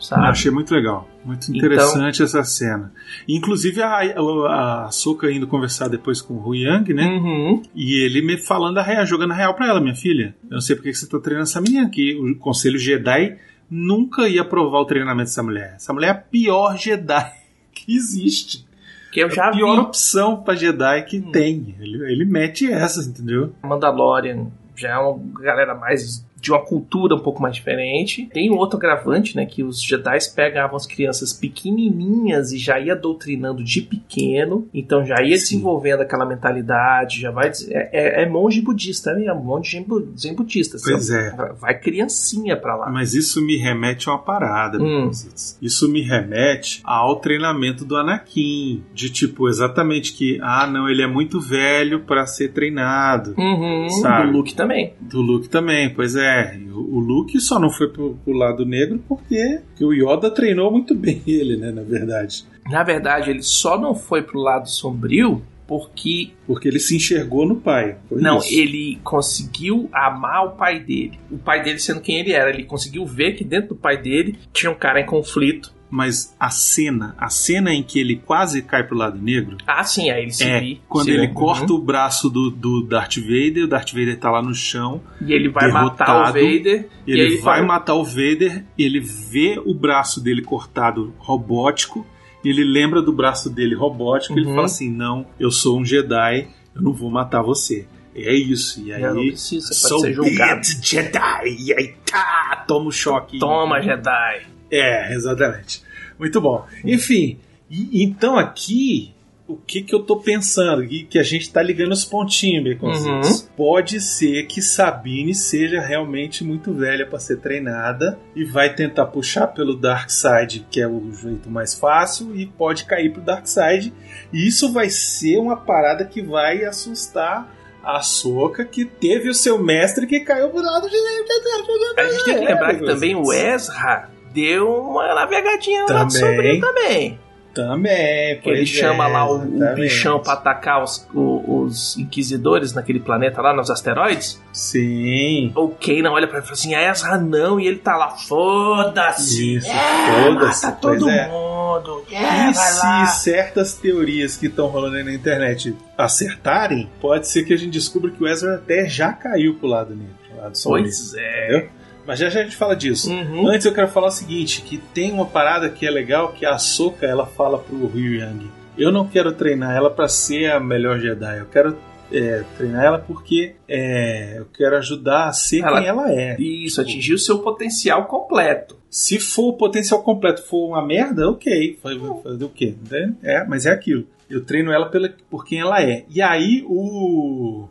[0.00, 0.22] sabe?
[0.22, 1.06] Eu achei muito legal.
[1.24, 2.92] Muito então- interessante então, essa cena.
[3.28, 7.04] Inclusive a, a, a Soka indo conversar depois com o Yang, né?
[7.04, 7.62] Uhum.
[7.74, 10.34] E ele me falando a real, jogando a real pra ela, minha filha.
[10.44, 12.14] Eu não sei porque você tá treinando essa menina aqui.
[12.18, 13.36] O Conselho Jedi
[13.72, 15.72] nunca ia aprovar o treinamento dessa mulher.
[15.76, 17.32] Essa mulher é a pior Jedi
[17.72, 18.66] que existe.
[19.10, 19.80] Que eu já a pior vi.
[19.80, 21.32] opção pra Jedi que hum.
[21.32, 21.74] tem.
[21.80, 23.54] Ele, ele mete essas, entendeu?
[23.62, 28.28] Mandalorian já é uma galera mais de uma cultura um pouco mais diferente.
[28.32, 29.46] Tem um outro agravante, né?
[29.46, 35.22] Que os Jedi pegavam as crianças pequenininhas e já ia doutrinando de pequeno, então já
[35.22, 35.42] ia Sim.
[35.44, 37.52] desenvolvendo aquela mentalidade, já vai.
[37.68, 39.86] É, é, é monge budista mesmo, monge
[40.18, 40.78] zen budista.
[40.82, 41.52] Pois é.
[41.60, 42.90] Vai criancinha pra lá.
[42.90, 45.12] Mas isso me remete a uma parada, hum.
[45.60, 48.82] Isso me remete ao treinamento do Anakin.
[48.92, 53.34] De tipo, exatamente que, ah, não, ele é muito velho para ser treinado.
[53.38, 54.26] Uhum, sabe?
[54.26, 54.94] Do Luke também.
[55.00, 56.31] Do Luke também, pois é.
[56.72, 60.94] O Luke só não foi pro, pro lado negro porque, porque, o Yoda treinou muito
[60.94, 62.44] bem ele, né, na verdade.
[62.70, 66.30] Na verdade, ele só não foi pro lado sombrio porque.
[66.46, 67.96] Porque ele se enxergou no pai.
[68.10, 68.52] não, isso.
[68.52, 71.18] ele conseguiu amar o pai dele.
[71.30, 72.50] O pai dele sendo quem ele era.
[72.50, 76.48] Ele conseguiu ver que dentro do pai dele tinha um cara em conflito mas a
[76.48, 79.58] cena, a cena em que ele quase cai pro lado negro.
[79.66, 81.78] Ah, sim, aí ele se é vi, quando ele corta uhum.
[81.78, 85.02] o braço do, do Darth Vader, o Darth Vader tá lá no chão.
[85.20, 86.88] E ele vai matar o Vader.
[87.06, 87.66] Ele, ele vai fala...
[87.66, 92.06] matar o Vader, ele vê o braço dele cortado robótico,
[92.42, 94.38] ele lembra do braço dele robótico, uhum.
[94.38, 97.86] e ele fala assim: "Não, eu sou um Jedi, eu não vou matar você".
[98.14, 98.80] É isso.
[98.82, 99.02] E aí.
[99.02, 100.62] Não, precisa, sou ser julgado.
[100.82, 101.56] Jedi.
[101.58, 103.38] E aí tá, toma o um choque.
[103.38, 104.51] Toma, Jedi.
[104.72, 105.82] É, exatamente.
[106.18, 106.66] Muito bom.
[106.84, 107.38] Enfim,
[107.70, 109.14] e, então aqui
[109.46, 110.82] o que, que eu tô pensando?
[110.84, 113.42] E que a gente tá ligando os pontinhos, Baconzitos.
[113.42, 113.48] Uhum.
[113.56, 119.48] Pode ser que Sabine seja realmente muito velha para ser treinada e vai tentar puxar
[119.48, 123.92] pelo Dark Side, que é o jeito mais fácil, e pode cair pro Dark Side.
[124.32, 129.62] E isso vai ser uma parada que vai assustar a Soca que teve o seu
[129.62, 130.96] mestre que caiu pro lado de.
[130.96, 136.12] A gente tem que lembrar que também o Ezra deu uma navegadinha também, lá do
[136.12, 137.18] sobrinho também.
[137.54, 142.72] Também, pois Ele é, chama lá o, o, bichão pra atacar os, os, os, inquisidores
[142.72, 144.40] naquele planeta lá, nos asteroides.
[144.52, 145.52] Sim.
[145.54, 149.56] O Kanan olha pra ele e fala assim, Ezra não, e ele tá lá, foda-se.
[149.56, 150.64] Isso, é, foda-se.
[150.66, 151.28] Mata todo é.
[151.28, 152.04] mundo.
[152.10, 153.06] É, e se lá.
[153.06, 158.10] certas teorias que estão rolando aí na internet acertarem, pode ser que a gente descubra
[158.10, 160.14] que o Ezra até já caiu pro lado negro.
[160.36, 161.48] Lado pois é.
[161.48, 161.81] Entendeu?
[162.06, 163.10] Mas já, já a gente fala disso.
[163.10, 163.48] Uhum.
[163.48, 166.58] Antes eu quero falar o seguinte, que tem uma parada que é legal, que a
[166.58, 168.50] Soka ela fala pro Ryu Yang.
[168.76, 171.38] Eu não quero treinar ela para ser a melhor Jedi.
[171.38, 171.76] Eu quero
[172.10, 176.36] é, treinar ela porque é, eu quero ajudar a ser ela, quem ela é.
[176.40, 178.76] Isso, atingir o seu potencial completo.
[178.90, 181.78] Se for o potencial completo for uma merda, ok.
[181.82, 182.74] Fazer o quê?
[183.22, 184.06] É, mas é aquilo.
[184.28, 186.04] Eu treino ela pela, por quem ela é.
[186.08, 187.68] E aí o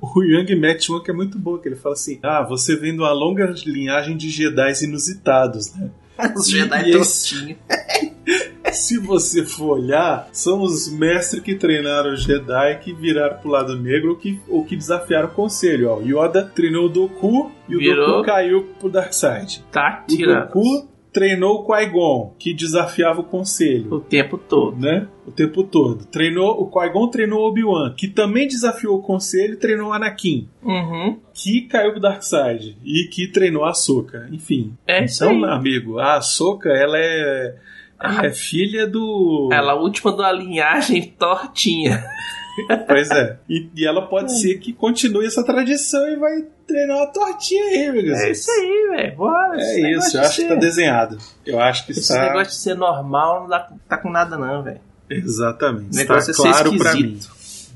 [0.00, 2.92] o Young mete uma que é muito boa, que ele fala assim: Ah, você vem
[2.92, 5.90] de uma longa linhagem de Jedi inusitados, né?
[6.36, 7.58] Os Jedi tostinhos.
[8.72, 13.78] Se você for olhar, são os mestres que treinaram os Jedi que viraram pro lado
[13.78, 15.90] negro ou que, ou que desafiaram o conselho.
[15.90, 18.06] Ó, Yoda treinou o Doku e o Virou.
[18.06, 19.62] Doku caiu pro Darkseid.
[19.70, 23.92] Tá o Doku treinou o Qui-Gon, que desafiava o conselho.
[23.94, 24.76] O tempo todo.
[24.78, 25.06] Né?
[25.26, 26.06] O tempo todo.
[26.06, 30.48] Treinou, o Qui-Gon treinou Obi-Wan, que também desafiou o conselho e treinou o Anakin.
[30.62, 31.18] Uhum.
[31.34, 34.28] Que caiu pro Darkseid e que treinou a Ahsoka.
[34.32, 34.74] Enfim.
[34.86, 37.56] É então, amigo, a Ahsoka, ela é...
[38.04, 39.48] Ela é filha do.
[39.52, 42.02] Ela é a última da linhagem tortinha.
[42.86, 43.38] Pois é.
[43.48, 47.86] E, e ela pode ser que continue essa tradição e vai treinar uma tortinha aí,
[47.86, 48.10] amigo.
[48.10, 49.16] É isso aí, velho.
[49.16, 49.60] Bora.
[49.60, 50.42] É isso, eu acho ser...
[50.42, 51.18] que tá desenhado.
[51.46, 52.22] Eu acho que esse tá...
[52.22, 54.80] negócio de ser normal não dá, tá com nada, não, velho.
[55.08, 55.96] Exatamente.
[55.98, 57.18] Está é claro para mim.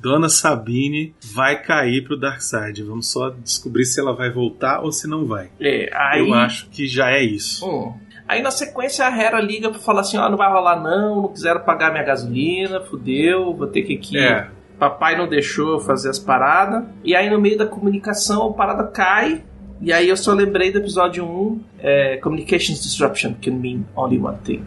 [0.01, 2.83] Dona Sabine vai cair pro Darkseid.
[2.83, 5.51] Vamos só descobrir se ela vai voltar ou se não vai.
[5.61, 6.21] É, aí...
[6.21, 7.67] Eu acho que já é isso.
[7.67, 7.95] Hum.
[8.29, 11.23] Aí na sequência a Hera liga pra falar assim: ó, oh, não vai rolar não,
[11.23, 14.51] não quiseram pagar minha gasolina, fudeu, vou ter que aqui é.
[14.79, 16.85] Papai não deixou eu fazer as paradas.
[17.03, 19.43] E aí, no meio da comunicação, a parada cai.
[19.81, 24.37] E aí, eu só lembrei do episódio 1, é, Communications Disruption can mean only one
[24.45, 24.63] thing: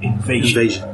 [0.00, 0.62] Invasion.
[0.62, 0.88] Invasion.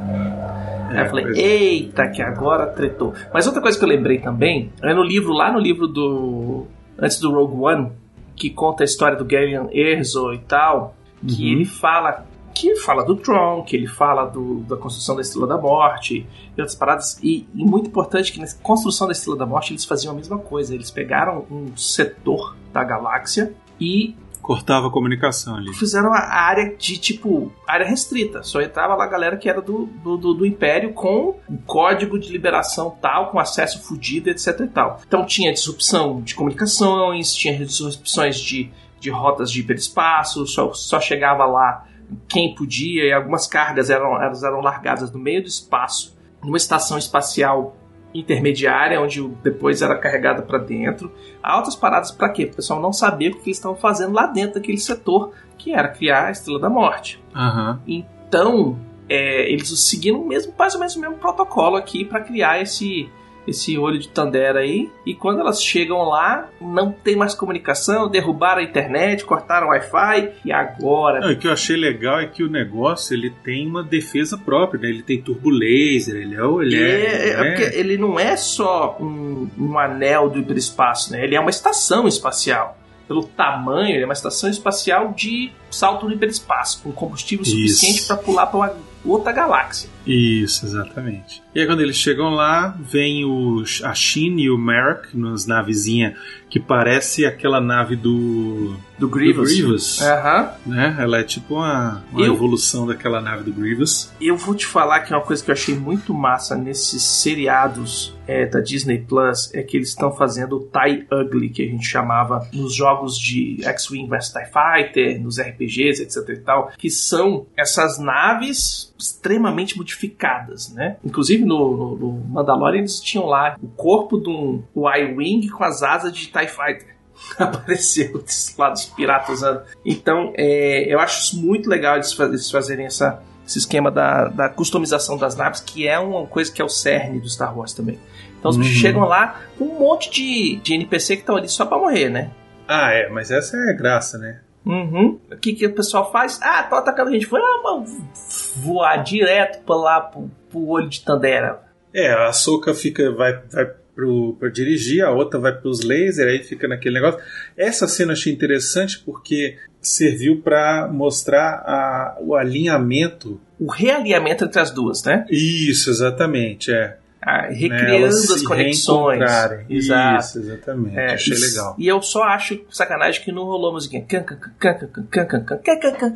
[0.91, 1.41] Aí eu falei, é.
[1.41, 3.13] eita, que agora tretou.
[3.33, 6.67] Mas outra coisa que eu lembrei também é no livro, lá no livro do.
[6.99, 7.93] Antes do Rogue One,
[8.35, 11.53] que conta a história do Garion Erzo e tal, que uhum.
[11.53, 15.59] ele fala que fala do Tron, que ele fala do, da construção da Estrela da
[15.59, 17.19] Morte e outras paradas.
[17.23, 20.39] E, e, muito importante que na construção da Estrela da Morte eles faziam a mesma
[20.39, 20.75] coisa.
[20.75, 24.17] Eles pegaram um setor da galáxia e
[24.49, 25.75] Cortava a comunicação ali.
[25.75, 28.43] Fizeram a área de tipo área restrita.
[28.43, 32.19] Só entrava lá a galera que era do, do, do, do Império com o código
[32.19, 35.03] de liberação tal, com acesso fudido, etc e tal.
[35.07, 41.45] Então tinha disrupção de comunicações, tinha disrupções de, de rotas de hiperespaço, só, só chegava
[41.45, 41.85] lá
[42.29, 46.99] quem podia, e algumas cargas eram, elas eram largadas no meio do espaço, numa estação
[46.99, 47.77] espacial
[48.15, 51.13] intermediária, onde depois era carregada para dentro.
[51.43, 52.45] Altas paradas para quê?
[52.45, 55.89] O pessoal não sabia o que eles estavam fazendo lá dentro daquele setor, que era
[55.89, 57.23] criar a Estrela da Morte.
[57.35, 57.79] Uhum.
[57.87, 63.11] Então, é, eles seguiram mesmo, mais ou menos o mesmo protocolo aqui para criar esse
[63.51, 64.91] esse olho de Tandera aí.
[65.05, 70.33] E quando elas chegam lá, não tem mais comunicação, derrubaram a internet, cortaram o Wi-Fi
[70.45, 71.21] e agora.
[71.21, 74.81] Não, o que eu achei legal é que o negócio ele tem uma defesa própria,
[74.81, 74.89] né?
[74.89, 76.39] Ele tem turbo laser, ele é.
[76.63, 81.25] Ele é, é, é, porque ele não é só um, um anel do hiperespaço, né?
[81.25, 86.13] Ele é uma estação espacial pelo tamanho, ele é uma estação espacial de salto no
[86.13, 89.89] hiperespaço, com combustível suficiente para pular para uma outra galáxia.
[90.07, 91.43] Isso, exatamente.
[91.55, 96.15] E aí quando eles chegam lá, vem os, a Shin e o Merrick nas navezinhas
[96.49, 99.51] que parece aquela nave do do Grievous.
[99.51, 100.73] Do Grievous uhum.
[100.75, 100.97] né?
[100.99, 104.13] Ela é tipo uma, uma eu, evolução daquela nave do Grievous.
[104.21, 108.17] Eu vou te falar que é uma coisa que eu achei muito massa nesses seriados
[108.29, 111.87] é, da Disney Plus é que eles estão fazendo o TIE Ugly, que a gente
[111.87, 117.47] chamava nos jogos de X-Wing vs TIE Fighter, nos RPGs, etc e tal, que são
[117.57, 120.99] essas naves extremamente modificadas, né?
[121.03, 125.83] Inclusive no, no, no Mandalorian eles tinham lá o corpo de um Y-Wing com as
[125.83, 126.98] asas de TIE Fighter.
[127.39, 129.41] Apareceu desses lados piratas.
[129.85, 135.37] Então, é, eu acho muito legal eles fazerem essa, esse esquema da, da customização das
[135.37, 137.99] naves, que é uma coisa que é o cerne do Star Wars também.
[138.39, 138.63] Então, os uhum.
[138.63, 142.09] bichos chegam lá com um monte de, de NPC que estão ali só pra morrer,
[142.09, 142.31] né?
[142.67, 144.41] Ah, é, mas essa é a graça, né?
[144.65, 145.19] Uhum.
[145.33, 146.39] O que, que o pessoal faz?
[146.43, 147.27] Ah, tô atacando a gente.
[147.27, 151.63] Vamos voar direto pra lá pro, pro olho de Tandera.
[151.95, 153.67] É, a Soca fica, vai, vai
[153.99, 157.21] pro, pra dirigir, a outra vai pros lasers, aí fica naquele negócio.
[157.57, 163.41] Essa cena eu achei interessante porque serviu para mostrar a, o alinhamento.
[163.59, 165.27] O realinhamento entre as duas, né?
[165.29, 166.97] Isso, exatamente, é.
[167.21, 169.23] Ah, recriando né, as conexões.
[169.69, 170.21] Exato.
[170.21, 170.99] Isso, exatamente.
[170.99, 171.75] É, Achei isso, legal.
[171.77, 174.05] E eu só acho sacanagem que não rolou musiquinha.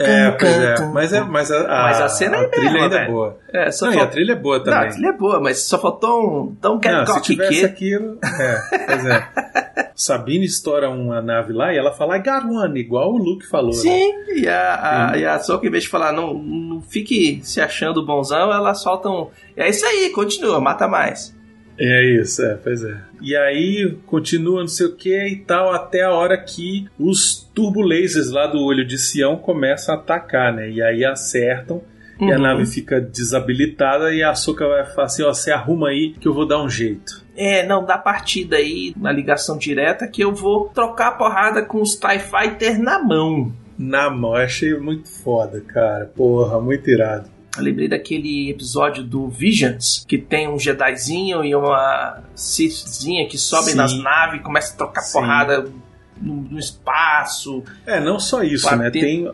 [0.04, 0.86] É, pois é.
[0.86, 3.38] Mas, é, mas a, a, mas a cena a é trilha mesmo, ainda é boa.
[3.52, 4.04] É, só não, falt...
[4.04, 4.80] a trilha é boa também.
[4.80, 8.18] Não, a trilha é boa, mas só faltou um Don't Get não, Se tivesse aquilo.
[8.22, 9.91] É, pois é.
[9.94, 13.72] Sabine estoura uma nave lá e ela fala got one, igual o Luke falou.
[13.72, 14.24] Sim, né?
[14.36, 18.04] e a, a, e a Soka, em vez de falar não, não fique se achando
[18.04, 19.28] bonzão, ela solta um.
[19.56, 21.34] É isso aí, continua, mata mais.
[21.78, 23.00] É isso, é, pois é.
[23.20, 28.30] E aí continua não sei o que e tal, até a hora que os turbulasers
[28.30, 30.70] lá do olho de Sião começam a atacar, né?
[30.70, 31.82] E aí acertam
[32.20, 32.28] uhum.
[32.28, 32.42] e a uhum.
[32.42, 36.34] nave fica desabilitada e a Soka vai falar assim, ó, você arruma aí que eu
[36.34, 37.21] vou dar um jeito.
[37.36, 41.80] É, não, dá partida aí na ligação direta que eu vou trocar a porrada com
[41.80, 43.52] os TIE Fighter na mão.
[43.78, 46.06] Na mão, eu achei muito foda, cara.
[46.14, 47.30] Porra, muito irado.
[47.56, 53.72] Eu lembrei daquele episódio do Visions, que tem um Jedizinho e uma Sithzinha que sobem
[53.72, 53.76] Sim.
[53.76, 55.12] nas naves e começa a trocar Sim.
[55.12, 55.70] porrada
[56.20, 57.62] no, no, espaço.
[57.84, 58.90] É, não só isso, né?
[58.90, 59.30] Tem,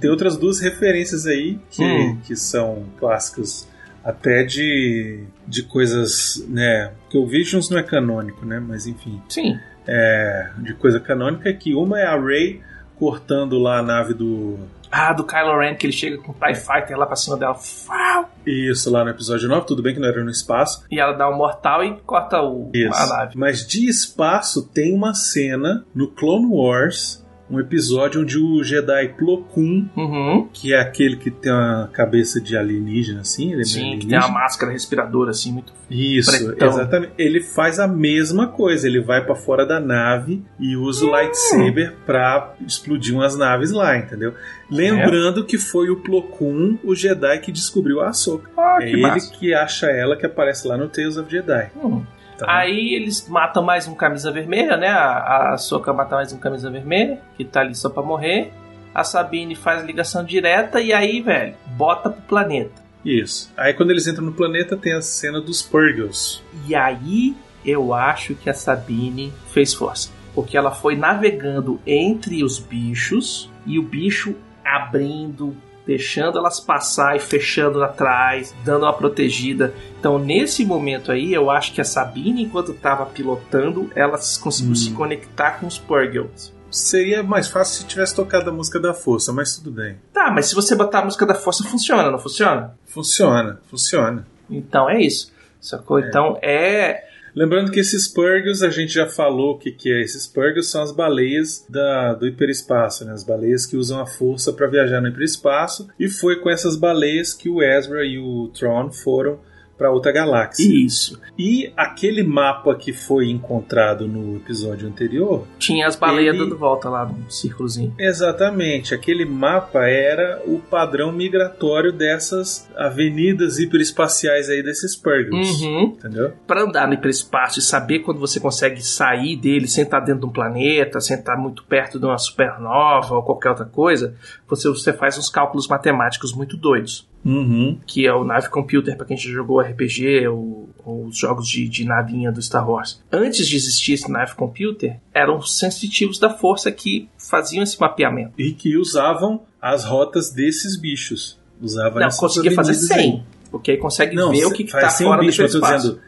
[0.00, 2.18] tem outras duas referências aí que, hum.
[2.24, 3.66] que são clássicas
[4.04, 6.92] até de, de coisas, né?
[7.02, 8.60] Porque o Visions não é canônico, né?
[8.60, 9.20] Mas enfim.
[9.28, 9.58] Sim.
[9.86, 12.60] É, de coisa canônica é que uma é a Rey
[12.96, 14.58] cortando lá a nave do
[14.94, 17.54] ah, do Kylo Ren, que ele chega com o TIE Fighter lá pra cima dela.
[17.54, 18.30] Fau!
[18.46, 20.84] Isso, lá no episódio 9, tudo bem que não era no espaço.
[20.90, 22.94] E ela dá um mortal e corta o, Isso.
[22.94, 23.38] a nave.
[23.38, 29.42] Mas de espaço tem uma cena no Clone Wars um episódio onde o Jedi Plo
[29.44, 30.48] Koon, uhum.
[30.52, 34.18] que é aquele que tem uma cabeça de alienígena, assim, ele é Sim, que tem
[34.18, 36.68] uma máscara respiradora, assim, muito Isso, pretão.
[36.68, 37.12] exatamente.
[37.18, 41.10] Ele faz a mesma coisa, ele vai para fora da nave e usa o hum.
[41.12, 44.34] lightsaber pra explodir umas naves lá, entendeu?
[44.70, 45.44] Lembrando é.
[45.44, 48.50] que foi o Plo Koon, o Jedi que descobriu a Ahsoka.
[48.56, 49.30] Ah, é ele massa.
[49.32, 51.70] que acha ela que aparece lá no Tales of Jedi.
[51.76, 52.02] Hum.
[52.38, 52.46] Tá.
[52.48, 54.88] Aí eles matam mais um camisa vermelha, né?
[54.88, 58.52] A, a Soca mata mais um camisa vermelha, que tá ali só pra morrer.
[58.94, 62.82] A Sabine faz ligação direta e aí, velho, bota pro planeta.
[63.04, 63.52] Isso.
[63.56, 66.42] Aí quando eles entram no planeta tem a cena dos Purgles.
[66.66, 70.10] E aí eu acho que a Sabine fez força.
[70.34, 75.54] Porque ela foi navegando entre os bichos e o bicho abrindo,
[75.86, 79.74] deixando elas passar e fechando atrás, dando uma protegida.
[79.98, 84.76] Então, nesse momento aí, eu acho que a Sabine, enquanto estava pilotando, ela conseguiu hum.
[84.76, 86.52] se conectar com os Purgles.
[86.70, 89.98] Seria mais fácil se tivesse tocado a música da força, mas tudo bem.
[90.12, 92.74] Tá, mas se você botar a música da força, funciona, não funciona?
[92.86, 94.26] Funciona, funciona.
[94.48, 95.30] Então é isso.
[95.60, 95.98] Sacou?
[95.98, 96.08] É.
[96.08, 97.11] Então é.
[97.34, 100.02] Lembrando que esses Purgles, a gente já falou o que, que é.
[100.02, 103.12] Esses Purgles são as baleias da, do hiperespaço, né?
[103.12, 105.88] As baleias que usam a força para viajar no hiperespaço.
[105.98, 109.38] E foi com essas baleias que o Ezra e o Tron foram
[109.82, 110.64] para outra galáxia.
[110.64, 111.20] Isso.
[111.36, 115.44] E aquele mapa que foi encontrado no episódio anterior.
[115.58, 116.44] Tinha as baleias ele...
[116.44, 117.92] dando volta lá no círculozinho.
[117.98, 118.94] Exatamente.
[118.94, 125.60] Aquele mapa era o padrão migratório dessas avenidas hiperespaciais aí desses Purgles.
[125.60, 125.96] Uhum.
[125.98, 126.32] Entendeu?
[126.46, 130.26] Para andar no hiperespaço e saber quando você consegue sair dele sem estar dentro de
[130.26, 134.14] um planeta, sem estar muito perto de uma supernova ou qualquer outra coisa,
[134.48, 137.10] você, você faz uns cálculos matemáticos muito doidos.
[137.24, 137.78] Uhum.
[137.86, 141.68] Que é o Nave Computer, para quem já jogou RPG ou, ou os jogos de,
[141.68, 143.00] de navinha do Star Wars.
[143.12, 148.32] Antes de existir esse Nave Computer, eram sensitivos da força que faziam esse mapeamento.
[148.36, 151.38] E que usavam as rotas desses bichos.
[151.60, 152.96] Usava Não, conseguia fazer 100.
[152.98, 153.22] Aí.
[153.50, 155.76] Porque aí consegue Não, ver o que, está fora bicho, do espaço.
[155.76, 156.00] Dizendo,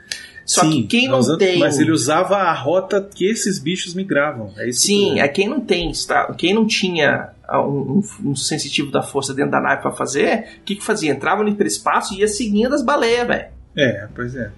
[0.44, 1.58] só Sim, que quem não usando, tem.
[1.58, 4.52] Mas ele usava a rota que esses bichos migravam.
[4.58, 5.90] É Sim, é quem não tem.
[6.36, 10.64] Quem não tinha um, um, um, sensitivo da força dentro da nave para fazer, o
[10.64, 11.12] que, que fazia?
[11.12, 13.48] Entrava no hiperespaço e ia seguindo as baleias, velho.
[13.76, 14.50] É, pois é.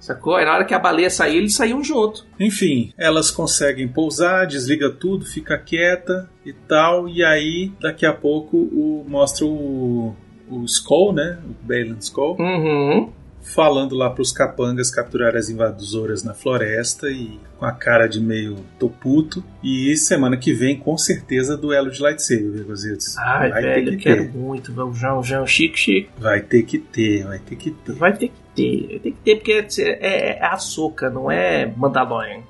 [0.00, 0.34] Sacou?
[0.34, 2.26] Aí na hora que a baleia saía, eles saíam junto.
[2.40, 8.56] Enfim, elas conseguem pousar, desliga tudo, fica quieta e tal, e aí daqui a pouco
[8.56, 10.16] o, mostra o,
[10.50, 11.38] o Skull, né?
[11.44, 12.36] O Balan Skull.
[12.40, 18.06] Uhum falando lá para os capangas capturar as invasoras na floresta e com a cara
[18.06, 19.44] de meio toputo.
[19.62, 23.16] E semana que vem, com certeza, duelo de lightsaber, Begositos.
[23.18, 26.10] Ai, vai velho, ter que eu quero muito o João, João Chico Chico.
[26.18, 27.92] Vai ter que ter, vai ter que ter.
[27.94, 32.40] Vai ter que ter, vai ter que ter, porque é, é açúcar, não é Mandalorian.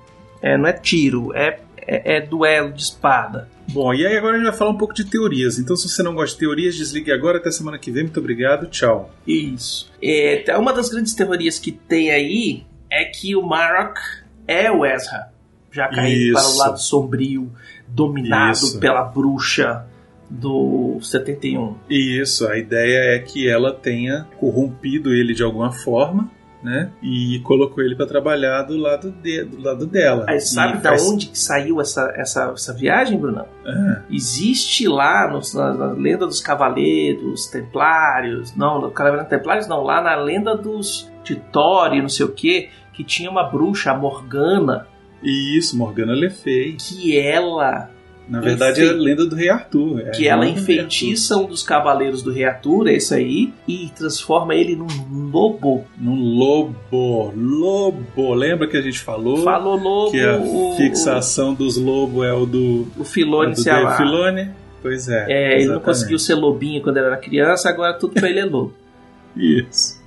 [0.41, 3.49] É, não é tiro, é, é, é duelo de espada.
[3.69, 5.59] Bom, e aí agora a gente vai falar um pouco de teorias.
[5.59, 7.39] Então, se você não gosta de teorias, desligue agora.
[7.39, 8.05] Até semana que vem.
[8.05, 8.67] Muito obrigado.
[8.67, 9.11] Tchau.
[9.27, 9.91] Isso.
[10.03, 13.99] É, uma das grandes teorias que tem aí é que o Marok
[14.47, 15.33] é o Ezra.
[15.71, 17.51] Já caindo para o lado sombrio,
[17.89, 18.79] dominado Isso.
[18.79, 19.87] pela bruxa
[20.29, 21.77] do 71.
[21.89, 26.31] Isso, a ideia é que ela tenha corrompido ele de alguma forma
[26.63, 26.91] né?
[27.03, 30.25] E colocou ele para trabalhar do lado, de, do lado dela.
[30.29, 31.07] Aí, sabe da faz...
[31.07, 33.47] onde que saiu essa, essa, essa viagem, Brunão?
[33.67, 34.03] Ah.
[34.11, 40.01] Existe lá no, na, na, lenda dos cavaleiros templários, não, no Cavaleiros Templários não, lá
[40.01, 44.87] na lenda dos Titori, não sei o que, que tinha uma bruxa, a Morgana.
[45.23, 46.75] Isso, Morgana Le Fay.
[46.75, 47.91] Que ela
[48.29, 50.01] na verdade é a lenda do Rei Arthur.
[50.01, 54.77] É que ela enfeitiça um dos cavaleiros do Rei Arthur, esse aí, e transforma ele
[54.77, 54.87] num
[55.31, 55.85] lobo.
[55.99, 57.33] Num lobo.
[57.37, 58.35] Lobo.
[58.35, 59.43] Lembra que a gente falou?
[59.43, 60.11] Falou lobo.
[60.13, 60.41] Que a
[60.77, 62.87] fixação dos lobos é o do.
[62.97, 64.51] O Filone é do Dave Filone.
[64.81, 65.15] Pois é.
[65.15, 65.63] É, exatamente.
[65.63, 68.75] ele não conseguiu ser lobinho quando ele era criança, agora tudo pra ele é lobo.
[69.37, 70.03] Isso.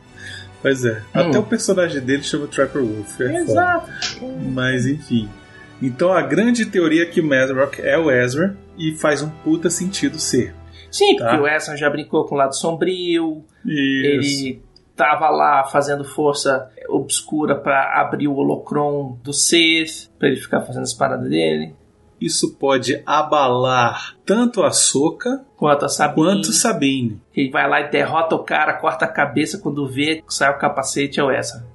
[0.61, 0.93] Pois é.
[0.93, 1.19] Hum.
[1.29, 3.21] Até o personagem dele chama Trapper Wolf.
[3.21, 3.91] É Exato.
[4.19, 4.33] Foda.
[4.51, 5.29] Mas enfim.
[5.85, 9.69] Então a grande teoria é que o Mazrock é o Ezra e faz um puta
[9.69, 10.55] sentido ser.
[10.91, 11.25] Sim, tá?
[11.25, 13.45] porque o Ezra já brincou com o lado sombrio.
[13.63, 14.07] Isso.
[14.07, 14.61] Ele
[14.95, 20.83] tava lá fazendo força obscura para abrir o holocron do Sith, para ele ficar fazendo
[20.83, 21.75] as paradas dele.
[22.19, 26.27] Isso pode abalar tanto a Soca quanto a Sabine.
[26.27, 27.21] Quanto Sabine.
[27.35, 30.57] Ele vai lá e derrota o cara, corta a cabeça quando vê que sai o
[30.57, 31.74] capacete é o Ezra.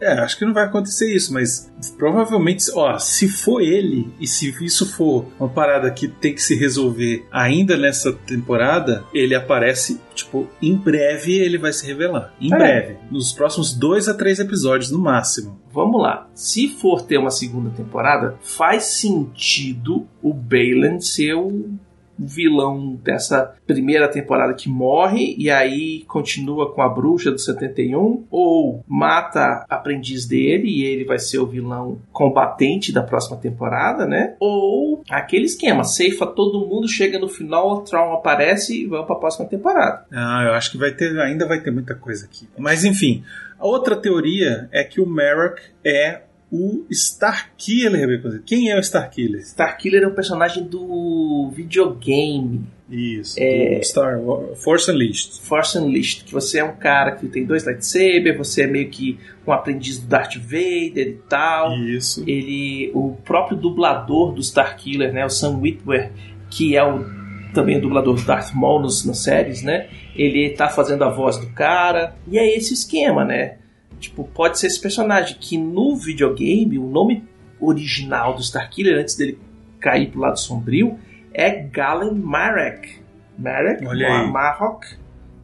[0.00, 4.54] É, acho que não vai acontecer isso, mas provavelmente, ó, se for ele e se
[4.64, 10.48] isso for uma parada que tem que se resolver ainda nessa temporada, ele aparece, tipo,
[10.60, 12.34] em breve ele vai se revelar.
[12.40, 12.56] Em é.
[12.56, 12.96] breve.
[13.10, 15.60] Nos próximos dois a três episódios, no máximo.
[15.72, 16.28] Vamos lá.
[16.34, 21.70] Se for ter uma segunda temporada, faz sentido o Balen ser o
[22.18, 28.84] vilão dessa primeira temporada que morre e aí continua com a bruxa do 71 ou
[28.86, 34.34] mata aprendiz dele e ele vai ser o vilão combatente da próxima temporada, né?
[34.40, 39.16] Ou aquele esquema, ceifa todo mundo, chega no final, o Tron aparece e vamos para
[39.16, 40.04] a próxima temporada.
[40.12, 42.48] Ah, eu acho que vai ter, ainda vai ter muita coisa aqui.
[42.58, 43.22] Mas enfim,
[43.58, 48.42] a outra teoria é que o Merrick é o Starkiller, Rebeca.
[48.44, 49.40] Quem é o Starkiller?
[49.40, 52.64] Starkiller é um personagem do videogame.
[52.88, 55.40] Isso, é, Star Wars, Force Unleashed.
[55.40, 59.18] Force Unleashed, que você é um cara que tem dois lightsabers, você é meio que
[59.44, 61.76] um aprendiz do Darth Vader e tal.
[61.78, 62.22] Isso.
[62.26, 66.12] Ele, o próprio dublador do Starkiller, né, o Sam Witwer,
[66.48, 67.04] que é o
[67.52, 69.88] também o dublador do Darth Maul nas séries, né?
[70.14, 72.14] Ele tá fazendo a voz do cara.
[72.28, 73.56] E é esse esquema, né?
[73.98, 77.24] Tipo, pode ser esse personagem que no videogame, o nome
[77.60, 79.38] original do Starkiller, antes dele
[79.80, 80.98] cair pro lado sombrio,
[81.32, 83.00] é Galen Marek.
[83.38, 83.84] Marek.
[84.30, 84.86] Marrock,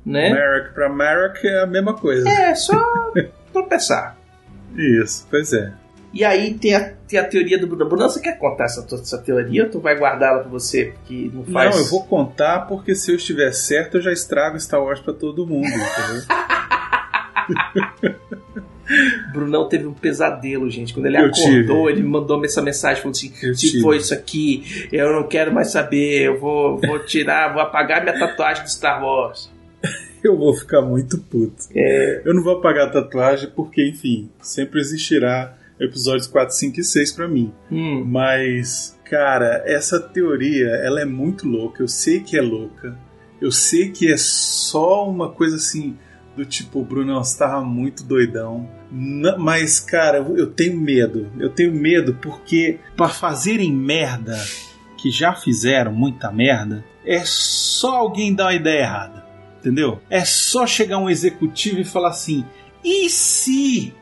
[0.04, 0.30] né?
[0.30, 2.28] Marek pra Marek é a mesma coisa.
[2.28, 2.74] É, só
[3.52, 4.16] tropeçar.
[4.76, 5.72] Isso, pois é.
[6.12, 7.88] E aí tem a, tem a teoria do Bruno.
[7.88, 10.92] Bruno, você quer contar essa, essa teoria ou tu vai guardar ela pra você?
[10.92, 11.74] Porque não faz.
[11.74, 15.14] Não, eu vou contar porque se eu estiver certo, eu já estrago Star Wars pra
[15.14, 16.22] todo mundo, entendeu?
[19.32, 20.92] Brunão teve um pesadelo, gente.
[20.92, 21.92] Quando ele Eu acordou, tive.
[21.92, 23.80] ele me mandou essa mensagem falando assim: Eu se tive.
[23.82, 28.18] for isso aqui, eu não quero mais saber, eu vou, vou tirar, vou apagar minha
[28.18, 29.50] tatuagem do Star Wars.
[30.22, 31.64] Eu vou ficar muito puto.
[31.74, 36.84] É, Eu não vou apagar a tatuagem porque, enfim, sempre existirá episódios 4, 5 e
[36.84, 37.52] 6 pra mim.
[37.68, 41.82] hum, Mas, cara, essa teoria, ela é muito louca.
[41.82, 42.96] Eu sei que é louca.
[43.40, 45.96] Eu sei que é só uma coisa assim
[46.36, 48.68] do tipo, Bruno estava muito doidão.
[48.90, 51.30] N- mas, cara, eu tenho medo.
[51.38, 54.36] Eu tenho medo porque para fazerem merda
[54.96, 59.26] que já fizeram muita merda, é só alguém dar uma ideia errada.
[59.58, 60.00] Entendeu?
[60.10, 62.44] É só chegar um executivo e falar assim:
[62.82, 63.94] "E se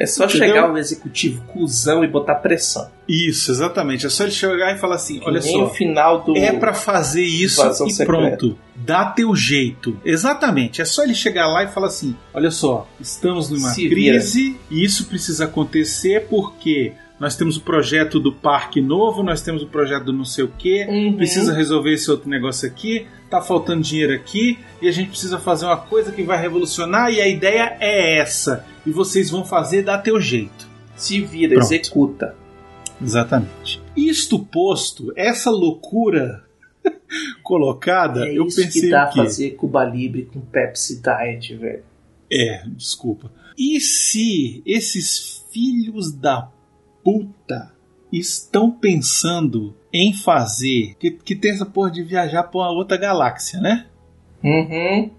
[0.00, 0.46] é só Entendeu?
[0.48, 2.90] chegar um executivo cuzão e botar pressão.
[3.06, 4.06] isso, exatamente.
[4.06, 6.36] É só ele chegar e falar assim: Que olha só, o final do.
[6.36, 8.04] É pra fazer isso e secreta.
[8.06, 8.58] pronto.
[8.74, 10.00] Dá teu jeito.
[10.04, 10.80] Exatamente.
[10.80, 14.82] É só ele chegar lá e falar assim: olha só, estamos numa Se crise e
[14.82, 20.04] isso precisa acontecer porque nós temos o projeto do parque novo, nós temos o projeto
[20.06, 21.16] do não sei o quê, Uhum.
[21.16, 25.66] precisa resolver esse outro negócio aqui, tá faltando dinheiro aqui e a gente precisa fazer
[25.66, 28.64] uma coisa que vai revolucionar e a ideia é essa.
[28.86, 30.66] E vocês vão fazer dá teu jeito.
[30.96, 31.66] Se vira, Pronto.
[31.72, 32.34] executa.
[33.00, 33.80] Exatamente.
[33.96, 36.42] Isto posto, essa loucura
[37.42, 39.16] colocada, É eu isso pensei que dá quê?
[39.18, 41.82] fazer Cuba Libre com Pepsi Diet, velho.
[42.30, 43.30] É, desculpa.
[43.58, 46.48] E se esses filhos da
[47.04, 47.72] puta
[48.12, 53.60] estão pensando em fazer que, que tem essa porra de viajar pra uma outra galáxia,
[53.60, 53.86] né?
[54.42, 55.10] Uhum.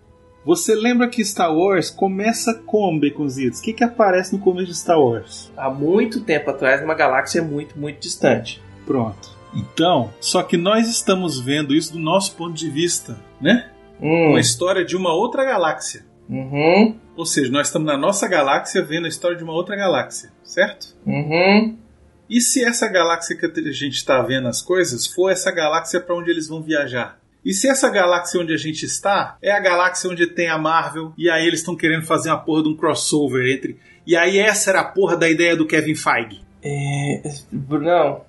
[0.44, 3.60] Você lembra que Star Wars começa com Baconzitos?
[3.60, 5.52] O que, que aparece no começo de Star Wars?
[5.56, 8.62] Há muito tempo atrás, numa galáxia muito, muito distante.
[8.86, 9.30] Pronto.
[9.54, 13.70] Então, só que nós estamos vendo isso do nosso ponto de vista, né?
[14.02, 14.30] Hum.
[14.30, 16.04] Uma história de uma outra galáxia.
[16.32, 16.98] Uhum.
[17.18, 20.96] Ou seja, nós estamos na nossa galáxia vendo a história de uma outra galáxia, certo?
[21.06, 21.78] Uhum.
[22.30, 26.16] E se essa galáxia que a gente está vendo as coisas for essa galáxia para
[26.16, 27.20] onde eles vão viajar?
[27.44, 31.12] E se essa galáxia onde a gente está é a galáxia onde tem a Marvel
[31.18, 33.78] e aí eles estão querendo fazer uma porra de um crossover entre.
[34.08, 36.42] E aí essa era a porra da ideia do Kevin Feige.
[36.64, 37.22] É,
[37.52, 38.24] Brunão,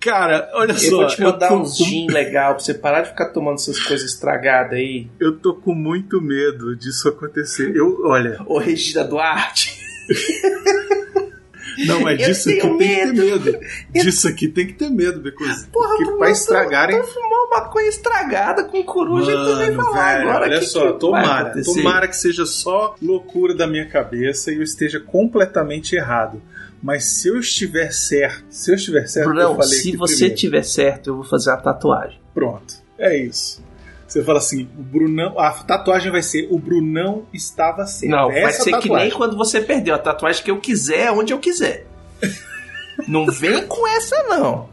[0.00, 0.96] Cara, olha eu só.
[0.96, 4.08] vou te mandar tô com- gin legal pra você parar de ficar tomando essas coisas
[4.10, 5.08] estragadas aí.
[5.18, 7.74] eu tô com muito medo disso acontecer.
[7.74, 9.74] Eu, olha, Ô Regina Duarte.
[11.86, 13.22] não, mas Eu disso aqui tem que ter medo.
[13.52, 13.60] medo.
[13.92, 15.68] Disso aqui tem que ter medo, Becozinho.
[15.72, 17.00] Porra, Porque pra estragarem.
[17.00, 20.44] Tu fumou maconha estragada com coruja e tu vem Mano, falar velho, agora.
[20.46, 24.62] olha que só, que tomara, tomara que seja só loucura da minha cabeça e eu
[24.62, 26.40] esteja completamente errado.
[26.86, 30.36] Mas se eu estiver certo, se eu estiver certo, eu Brunão, falei se você primeiro.
[30.36, 32.20] tiver certo, eu vou fazer uma tatuagem.
[32.32, 33.60] Pronto, é isso.
[34.06, 38.12] Você fala assim, o Brunão, a tatuagem vai ser o Brunão estava certo.
[38.12, 39.08] Não, Essa vai ser que tatuagem.
[39.08, 41.88] nem quando você perdeu a tatuagem que eu quiser, onde eu quiser.
[43.08, 44.68] Não vem com essa, não.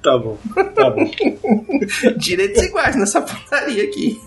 [0.00, 0.38] Tá bom,
[0.74, 1.10] tá bom,
[2.16, 4.20] Direitos iguais nessa putaria aqui.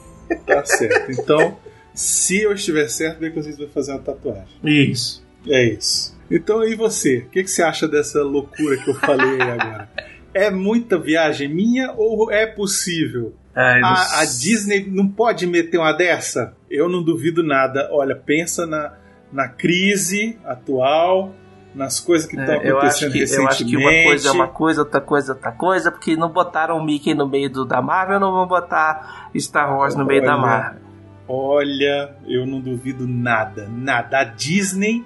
[0.46, 1.10] tá certo.
[1.10, 1.58] Então,
[1.96, 4.46] se eu estiver certo, bem que vocês vão fazer uma tatuagem.
[4.64, 5.24] Isso.
[5.48, 6.13] É isso.
[6.30, 7.20] Então, e você?
[7.20, 9.90] O que, que você acha dessa loucura que eu falei aí agora?
[10.36, 13.36] É muita viagem minha ou é possível?
[13.56, 16.56] A, a Disney não pode meter uma dessa?
[16.68, 17.88] Eu não duvido nada.
[17.92, 18.94] Olha, pensa na,
[19.32, 21.36] na crise atual,
[21.76, 23.54] nas coisas que estão É, eu, acho acontecendo que, eu recentemente.
[23.54, 26.78] acho que uma coisa é uma coisa, outra coisa é outra coisa, porque não botaram
[26.78, 30.34] o Mickey no meio do da Marvel, não vão botar Star Wars no meio da
[30.34, 30.42] Olha.
[30.42, 30.82] Marvel.
[31.28, 34.20] Olha, eu não duvido nada, nada.
[34.20, 35.06] A Disney,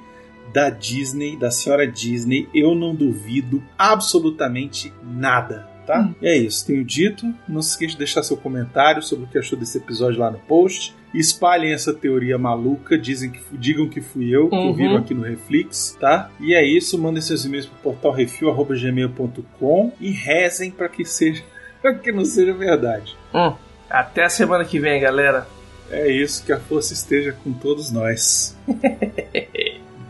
[0.53, 6.01] da Disney, da senhora Disney, eu não duvido absolutamente nada, tá?
[6.01, 6.15] Hum.
[6.21, 7.25] E é isso, tenho dito.
[7.47, 10.39] Não se esqueça de deixar seu comentário sobre o que achou desse episódio lá no
[10.39, 10.95] post.
[11.13, 14.67] Espalhem essa teoria maluca, dizem que, digam que fui eu, que Uhum.
[14.67, 16.29] ouviram aqui no Reflex, tá?
[16.39, 21.43] E é isso, mandem seus e-mails pro portalrefil.gmail.com e rezem para que seja,
[21.81, 23.15] para que não seja verdade.
[23.33, 23.53] Hum,
[23.89, 25.47] até a semana que vem, galera.
[25.89, 28.55] É isso, que a força esteja com todos nós.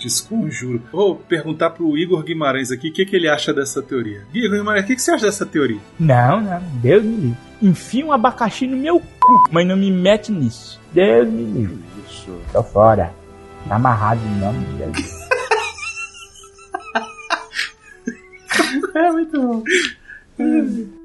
[0.08, 0.82] Desconjuro.
[0.91, 4.24] Vou perguntar pro Igor Guimarães aqui o que, que ele acha dessa teoria.
[4.34, 5.80] Igor Guimarães, o que, que você acha dessa teoria?
[5.99, 7.38] Não, não, Deus me livre.
[7.62, 10.80] Enfia um abacaxi no meu cu, mas não me mete nisso.
[10.93, 11.80] Deus me livre.
[12.08, 12.39] Isso.
[12.53, 13.14] Tô fora.
[13.68, 15.28] Tá amarrado em nome de Jesus.
[18.95, 19.64] É muito bom.